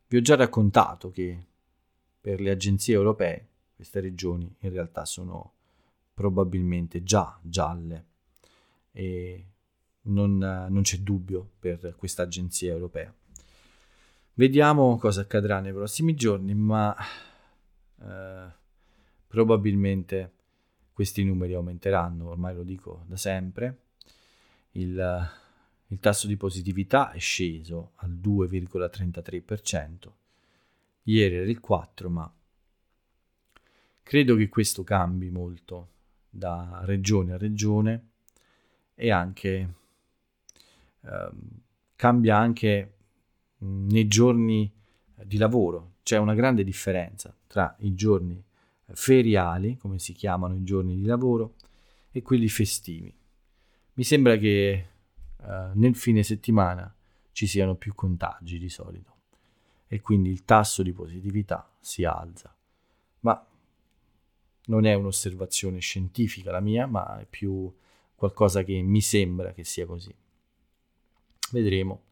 Vi 0.07 0.17
ho 0.17 0.21
già 0.21 0.37
raccontato 0.37 1.11
che 1.11 1.47
per 2.21 2.41
le 2.41 2.51
agenzie 2.51 2.95
europee 2.95 3.49
queste 3.75 4.01
regioni 4.01 4.55
in 4.61 4.71
realtà 4.71 5.05
sono 5.05 5.55
probabilmente 6.15 7.03
già 7.03 7.39
gialle 7.43 8.07
e 8.93 9.52
non, 10.03 10.39
non 10.39 10.83
c'è 10.83 10.99
dubbio 10.99 11.53
per 11.59 11.95
questa 11.97 12.23
agenzia 12.23 12.73
europea. 12.73 13.13
Vediamo 14.35 14.97
cosa 14.97 15.21
accadrà 15.21 15.61
nei 15.61 15.73
prossimi 15.73 16.15
giorni, 16.15 16.55
ma 16.55 16.97
eh, 18.01 18.47
probabilmente 19.27 20.33
questi 20.93 21.23
numeri 21.23 21.55
aumenteranno, 21.55 22.31
ormai 22.31 22.55
lo 22.55 22.63
dico 22.63 23.05
da 23.07 23.17
sempre. 23.17 23.79
Il, 24.73 25.31
il 25.89 25.99
tasso 26.01 26.27
di 26.27 26.37
positività 26.37 27.11
è 27.11 27.19
sceso 27.19 27.93
al 27.97 28.13
2,33%, 28.13 30.11
ieri 31.05 31.35
era 31.35 31.51
il 31.51 31.61
4%, 31.63 32.09
ma 32.09 32.35
credo 34.03 34.37
che 34.37 34.49
questo 34.49 34.83
cambi 34.83 35.31
molto 35.31 35.89
da 36.31 36.81
regione 36.85 37.35
a 37.35 37.37
regione 37.37 38.09
e 38.95 39.11
anche 39.11 39.75
eh, 41.05 41.31
cambia 41.97 42.37
anche 42.37 42.95
nei 43.59 44.09
giorni 44.09 44.73
di 45.25 45.37
lavoro. 45.37 45.95
C'è 46.03 46.17
una 46.19 46.35
grande 46.35 46.65
differenza 46.65 47.35
tra 47.47 47.75
i 47.81 47.95
giorni 47.95 48.43
feriali, 48.87 49.77
come 49.77 49.99
si 49.99 50.13
chiamano 50.13 50.55
i 50.55 50.65
giorni 50.65 50.97
di 50.97 51.05
lavoro, 51.05 51.55
e 52.11 52.23
quelli 52.23 52.49
festivi. 52.49 53.15
Mi 53.95 54.05
sembra 54.05 54.37
che 54.37 54.87
uh, 55.37 55.45
nel 55.75 55.95
fine 55.95 56.23
settimana 56.23 56.93
ci 57.33 57.47
siano 57.47 57.75
più 57.75 57.95
contagi 57.95 58.59
di 58.59 58.69
solito 58.69 59.11
e 59.87 60.01
quindi 60.01 60.31
il 60.31 60.45
tasso 60.45 60.83
di 60.83 60.93
positività 60.93 61.71
si 61.79 62.05
alza. 62.05 62.55
Ma 63.21 63.47
non 64.67 64.85
è 64.87 64.95
un'osservazione 64.95 65.79
scientifica 65.81 66.51
la 66.51 66.61
mia, 66.61 66.87
ma 66.87 67.21
è 67.21 67.27
più 67.27 67.73
qualcosa 68.15 68.63
che 68.63 68.81
mi 68.81 69.01
sembra 69.01 69.53
che 69.53 69.65
sia 69.65 69.87
così. 69.87 70.15
Vedremo. 71.53 72.03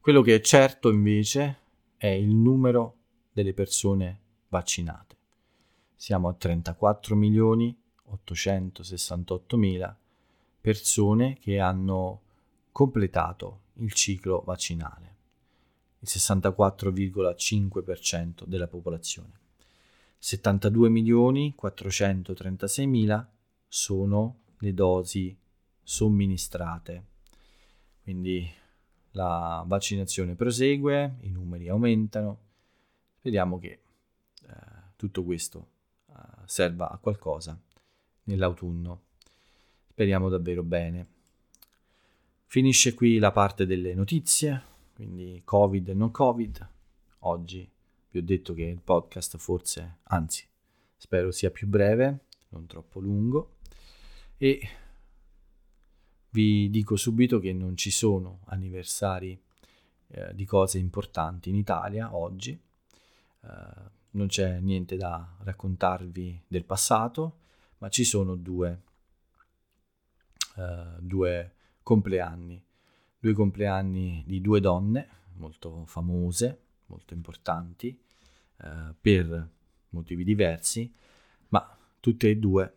Quello 0.00 0.22
che 0.22 0.34
è 0.34 0.40
certo 0.40 0.90
invece 0.90 1.58
è 1.96 2.06
il 2.06 2.34
numero 2.34 2.96
delle 3.32 3.52
persone 3.52 4.20
vaccinate 4.48 5.16
siamo 5.96 6.28
a 6.28 6.34
34 6.34 7.16
milioni 7.16 7.76
868 8.04 9.56
mila 9.56 9.98
persone 10.60 11.36
che 11.38 11.58
hanno 11.58 12.20
completato 12.70 13.62
il 13.78 13.92
ciclo 13.92 14.42
vaccinale, 14.44 15.16
il 16.00 16.08
64,5% 16.08 18.44
della 18.44 18.68
popolazione. 18.68 19.40
72 20.18 20.88
milioni 20.88 21.54
436 21.54 22.86
mila 22.86 23.28
sono 23.66 24.40
le 24.58 24.74
dosi 24.74 25.36
somministrate. 25.82 27.04
Quindi 28.02 28.48
la 29.16 29.64
vaccinazione 29.66 30.34
prosegue, 30.34 31.16
i 31.22 31.30
numeri 31.30 31.68
aumentano. 31.68 32.38
Speriamo 33.18 33.58
che 33.58 33.68
eh, 34.46 34.54
tutto 34.94 35.24
questo 35.24 35.74
serva 36.46 36.90
a 36.90 36.98
qualcosa 36.98 37.58
nell'autunno. 38.24 39.02
Speriamo 39.88 40.28
davvero 40.28 40.62
bene. 40.62 41.06
Finisce 42.44 42.94
qui 42.94 43.18
la 43.18 43.32
parte 43.32 43.66
delle 43.66 43.94
notizie, 43.94 44.62
quindi 44.94 45.42
Covid 45.44 45.88
e 45.88 45.94
non 45.94 46.10
Covid. 46.10 46.68
Oggi 47.20 47.68
vi 48.10 48.18
ho 48.18 48.22
detto 48.22 48.54
che 48.54 48.62
il 48.62 48.80
podcast 48.80 49.36
forse, 49.36 49.98
anzi, 50.04 50.46
spero 50.96 51.30
sia 51.32 51.50
più 51.50 51.66
breve, 51.66 52.26
non 52.50 52.66
troppo 52.66 53.00
lungo. 53.00 53.56
E 54.38 54.60
vi 56.36 56.68
dico 56.68 56.96
subito 56.96 57.38
che 57.38 57.54
non 57.54 57.78
ci 57.78 57.90
sono 57.90 58.40
anniversari 58.46 59.40
eh, 60.08 60.34
di 60.34 60.44
cose 60.44 60.76
importanti 60.76 61.48
in 61.48 61.54
Italia 61.54 62.14
oggi. 62.14 62.50
Eh, 63.40 63.94
non 64.10 64.26
c'è 64.26 64.60
niente 64.60 64.96
da 64.96 65.34
raccontarvi 65.38 66.42
del 66.46 66.64
passato, 66.64 67.38
ma 67.78 67.88
ci 67.88 68.04
sono 68.04 68.34
due, 68.34 68.82
uh, 70.56 70.98
due 70.98 71.52
compleanni, 71.82 72.64
due 73.18 73.32
compleanni 73.34 74.24
di 74.26 74.40
due 74.40 74.60
donne 74.60 75.08
molto 75.34 75.84
famose, 75.84 76.60
molto 76.86 77.12
importanti, 77.12 78.00
uh, 78.62 78.94
per 78.98 79.50
motivi 79.90 80.24
diversi, 80.24 80.90
ma 81.48 81.76
tutte 82.00 82.30
e 82.30 82.36
due 82.36 82.74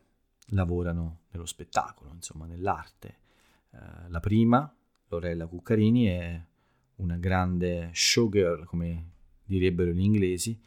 lavorano 0.48 1.20
nello 1.30 1.46
spettacolo, 1.46 2.12
insomma 2.14 2.46
nell'arte. 2.46 3.28
Uh, 3.72 4.10
la 4.10 4.20
prima, 4.20 4.74
Lorella 5.08 5.48
Cuccarini, 5.48 6.06
è 6.06 6.46
una 6.96 7.18
grande 7.18 7.90
showgirl, 7.94 8.66
come 8.66 9.12
direbbero 9.44 9.92
gli 9.92 10.02
inglesi, 10.02 10.60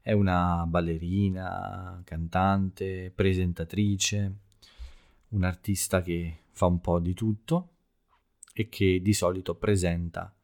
è 0.00 0.12
una 0.12 0.64
ballerina, 0.66 2.00
cantante, 2.04 3.10
presentatrice, 3.14 4.36
un'artista 5.28 6.00
che 6.00 6.42
fa 6.50 6.66
un 6.66 6.80
po' 6.80 7.00
di 7.00 7.12
tutto 7.12 7.70
e 8.52 8.68
che 8.68 9.00
di 9.02 9.12
solito 9.12 9.56
presenta 9.56 10.34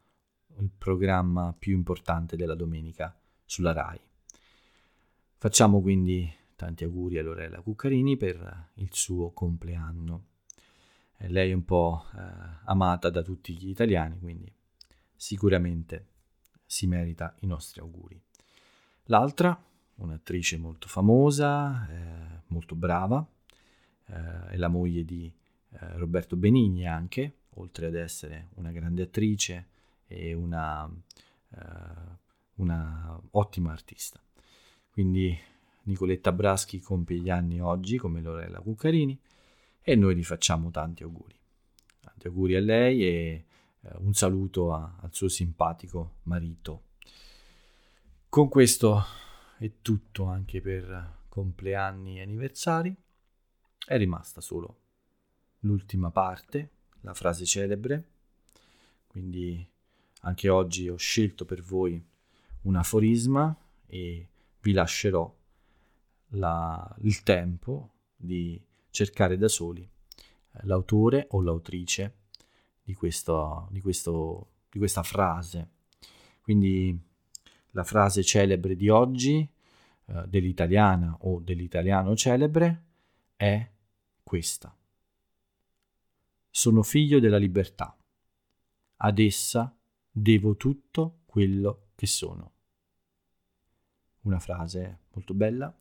il 0.59 0.71
programma 0.77 1.55
più 1.59 1.75
importante 1.75 2.37
della 2.37 2.55
domenica 2.55 3.17
sulla 3.45 3.73
RAI. 3.73 4.01
Facciamo 5.37 5.81
quindi 5.81 6.31
tanti 6.57 6.85
auguri 6.85 7.19
a 7.19 7.23
Lorella 7.23 7.61
Cuccarini 7.61 8.17
per 8.17 8.71
il 8.75 8.89
suo 8.93 9.31
compleanno. 9.33 10.27
Eh, 11.23 11.29
lei 11.29 11.51
è 11.51 11.55
un 11.55 11.65
po' 11.65 12.05
eh, 12.17 12.21
amata 12.65 13.09
da 13.09 13.23
tutti 13.23 13.55
gli 13.55 13.69
italiani, 13.69 14.19
quindi 14.19 14.53
sicuramente 15.15 16.07
si 16.67 16.87
merita 16.87 17.35
i 17.41 17.47
nostri 17.47 17.81
auguri. 17.81 18.21
L'altra, 19.05 19.57
un'attrice 19.97 20.57
molto 20.57 20.89
famosa, 20.89 21.89
eh, 21.89 22.43
molto 22.49 22.75
brava, 22.75 23.25
eh, 24.07 24.47
è 24.49 24.57
la 24.57 24.69
moglie 24.69 25.05
di 25.05 25.33
eh, 25.71 25.97
Roberto 25.97 26.37
Benigni 26.37 26.87
anche, 26.87 27.35
oltre 27.57 27.87
ad 27.87 27.95
essere 27.95 28.49
una 28.55 28.73
grande 28.73 29.03
attrice 29.03 29.67
e 30.09 30.33
una, 30.33 30.91
eh, 31.51 31.61
una 32.57 33.21
ottima 33.33 33.71
artista. 33.71 34.21
Quindi 34.91 35.39
Nicoletta 35.85 36.33
Braschi 36.33 36.81
compie 36.81 37.19
gli 37.19 37.31
anni 37.31 37.61
oggi 37.61 37.97
come 37.97 38.21
Lorella 38.21 38.61
Cuccarini 38.61 39.19
e 39.83 39.95
noi 39.97 40.17
gli 40.17 40.25
facciamo 40.25 40.71
tanti 40.71 41.03
auguri. 41.03 41.37
Tanti 42.01 42.27
auguri 42.27 42.57
a 42.57 42.61
lei 42.61 43.05
e 43.05 43.45
eh, 43.81 43.91
un 43.99 44.15
saluto 44.15 44.73
a, 44.73 44.99
al 45.01 45.13
suo 45.13 45.29
simpatico 45.29 46.17
marito 46.25 46.91
con 48.33 48.49
questo 48.49 49.05
è 49.59 49.71
tutto 49.83 50.25
anche 50.25 50.63
per 50.63 51.25
compleanni 51.29 52.17
e 52.17 52.23
anniversari. 52.23 52.97
È 53.85 53.95
rimasta 53.99 54.41
solo 54.41 54.79
l'ultima 55.59 56.11
parte, 56.11 56.71
la 57.03 57.13
frase 57.13 57.45
celebre, 57.45 58.09
quindi 59.07 59.69
anche 60.21 60.49
oggi 60.49 60.89
ho 60.89 60.97
scelto 60.97 61.45
per 61.45 61.61
voi 61.61 62.03
un 62.63 62.75
aforisma 62.75 63.55
e 63.87 64.29
vi 64.63 64.73
lascerò 64.73 65.31
la, 66.29 66.97
il 67.03 67.23
tempo 67.23 67.91
di 68.17 68.59
cercare 68.93 69.37
da 69.37 69.49
soli 69.49 69.83
eh, 69.83 70.61
l'autore 70.63 71.27
o 71.31 71.41
l'autrice 71.41 72.19
di, 72.83 72.95
questo, 72.95 73.69
di, 73.73 73.81
questo, 73.81 74.51
di 74.71 74.79
questa 74.79 75.03
frase. 75.03 75.71
Quindi 76.43 76.97
la 77.71 77.85
frase 77.85 78.23
celebre 78.23 78.77
di 78.77 78.89
oggi, 78.89 79.49
eh, 80.05 80.25
dell'italiana 80.27 81.17
o 81.23 81.41
dell'italiano 81.41 82.15
celebre, 82.15 82.85
è 83.35 83.69
questa. 84.23 84.77
Sono 86.51 86.83
figlio 86.83 87.19
della 87.19 87.39
libertà. 87.39 87.97
Ad 88.97 89.19
essa 89.19 89.75
devo 90.11 90.57
tutto 90.57 91.21
quello 91.25 91.89
che 91.95 92.07
sono. 92.07 92.51
Una 94.23 94.39
frase 94.39 95.01
molto 95.13 95.33
bella 95.33 95.75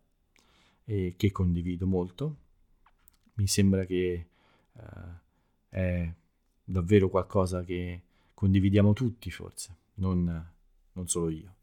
e 0.86 1.15
che 1.17 1.32
condivido 1.32 1.86
molto. 1.86 2.38
Mi 3.33 3.47
sembra 3.47 3.85
che 3.85 4.25
eh, 4.73 4.81
è 5.69 6.13
davvero 6.63 7.09
qualcosa 7.09 7.63
che 7.63 8.01
condividiamo 8.33 8.93
tutti 8.93 9.29
forse, 9.31 9.75
non, 9.95 10.51
non 10.93 11.07
solo 11.07 11.29
io. 11.29 11.55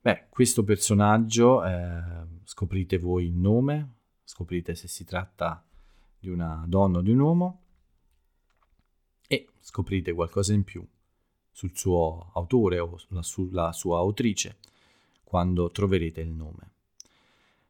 Beh, 0.00 0.26
questo 0.30 0.64
personaggio, 0.64 1.64
eh, 1.64 2.02
scoprite 2.44 2.98
voi 2.98 3.26
il 3.26 3.34
nome, 3.34 3.94
scoprite 4.24 4.74
se 4.74 4.88
si 4.88 5.04
tratta 5.04 5.62
di 6.18 6.28
una 6.28 6.64
donna 6.66 6.98
o 6.98 7.02
di 7.02 7.10
un 7.10 7.18
uomo 7.18 7.60
e 9.26 9.48
scoprite 9.60 10.12
qualcosa 10.12 10.52
in 10.52 10.64
più 10.64 10.86
sul 11.50 11.76
suo 11.76 12.30
autore 12.34 12.78
o 12.78 12.96
sulla 13.20 13.72
sua 13.72 13.98
autrice 13.98 14.56
quando 15.22 15.70
troverete 15.70 16.20
il 16.20 16.30
nome. 16.30 16.70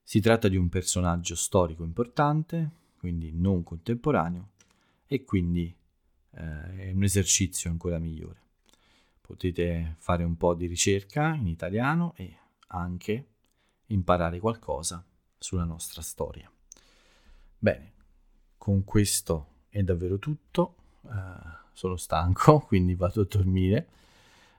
Si 0.03 0.21
tratta 0.21 0.49
di 0.49 0.57
un 0.57 0.69
personaggio 0.69 1.35
storico 1.35 1.85
importante, 1.85 2.71
quindi 3.01 3.33
non 3.33 3.63
contemporaneo, 3.63 4.51
e 5.07 5.25
quindi 5.25 5.75
eh, 6.33 6.77
è 6.77 6.93
un 6.93 7.03
esercizio 7.03 7.71
ancora 7.71 7.99
migliore. 7.99 8.43
Potete 9.23 9.95
fare 9.97 10.23
un 10.23 10.37
po' 10.37 10.53
di 10.53 10.67
ricerca 10.67 11.35
in 11.35 11.47
italiano 11.47 12.13
e 12.17 12.37
anche 12.69 13.29
imparare 13.87 14.39
qualcosa 14.39 15.03
sulla 15.39 15.65
nostra 15.65 16.03
storia. 16.03 16.53
Bene, 17.59 17.93
con 18.59 18.85
questo 18.85 19.63
è 19.71 19.83
davvero 19.83 20.19
tutto. 20.19 20.75
Uh, 21.01 21.11
sono 21.73 21.97
stanco, 21.97 22.61
quindi 22.69 22.95
vado 22.95 23.23
a 23.23 23.27
dormire. 23.27 23.89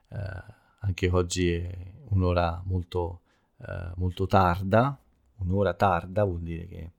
Uh, 0.08 0.52
anche 0.80 1.08
oggi 1.10 1.52
è 1.52 1.92
un'ora 2.08 2.60
molto, 2.64 3.20
uh, 3.58 3.92
molto 3.94 4.26
tarda. 4.26 4.98
Un'ora 5.36 5.74
tarda 5.74 6.24
vuol 6.24 6.40
dire 6.40 6.66
che 6.66 6.92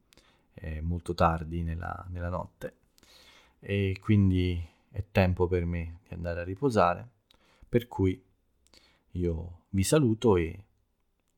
è 0.54 0.80
molto 0.80 1.14
tardi 1.14 1.64
nella, 1.64 2.06
nella 2.10 2.30
notte 2.30 2.78
e 3.60 3.98
quindi 4.00 4.62
è 4.90 5.04
tempo 5.12 5.48
per 5.48 5.66
me 5.66 6.00
di 6.08 6.14
andare 6.14 6.42
a 6.42 6.44
riposare, 6.44 7.10
per 7.68 7.88
cui 7.88 8.22
io 9.12 9.66
vi 9.70 9.84
saluto 9.84 10.38
e 10.38 10.64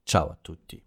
ciao 0.04 0.30
a 0.30 0.38
tutti. 0.41 0.82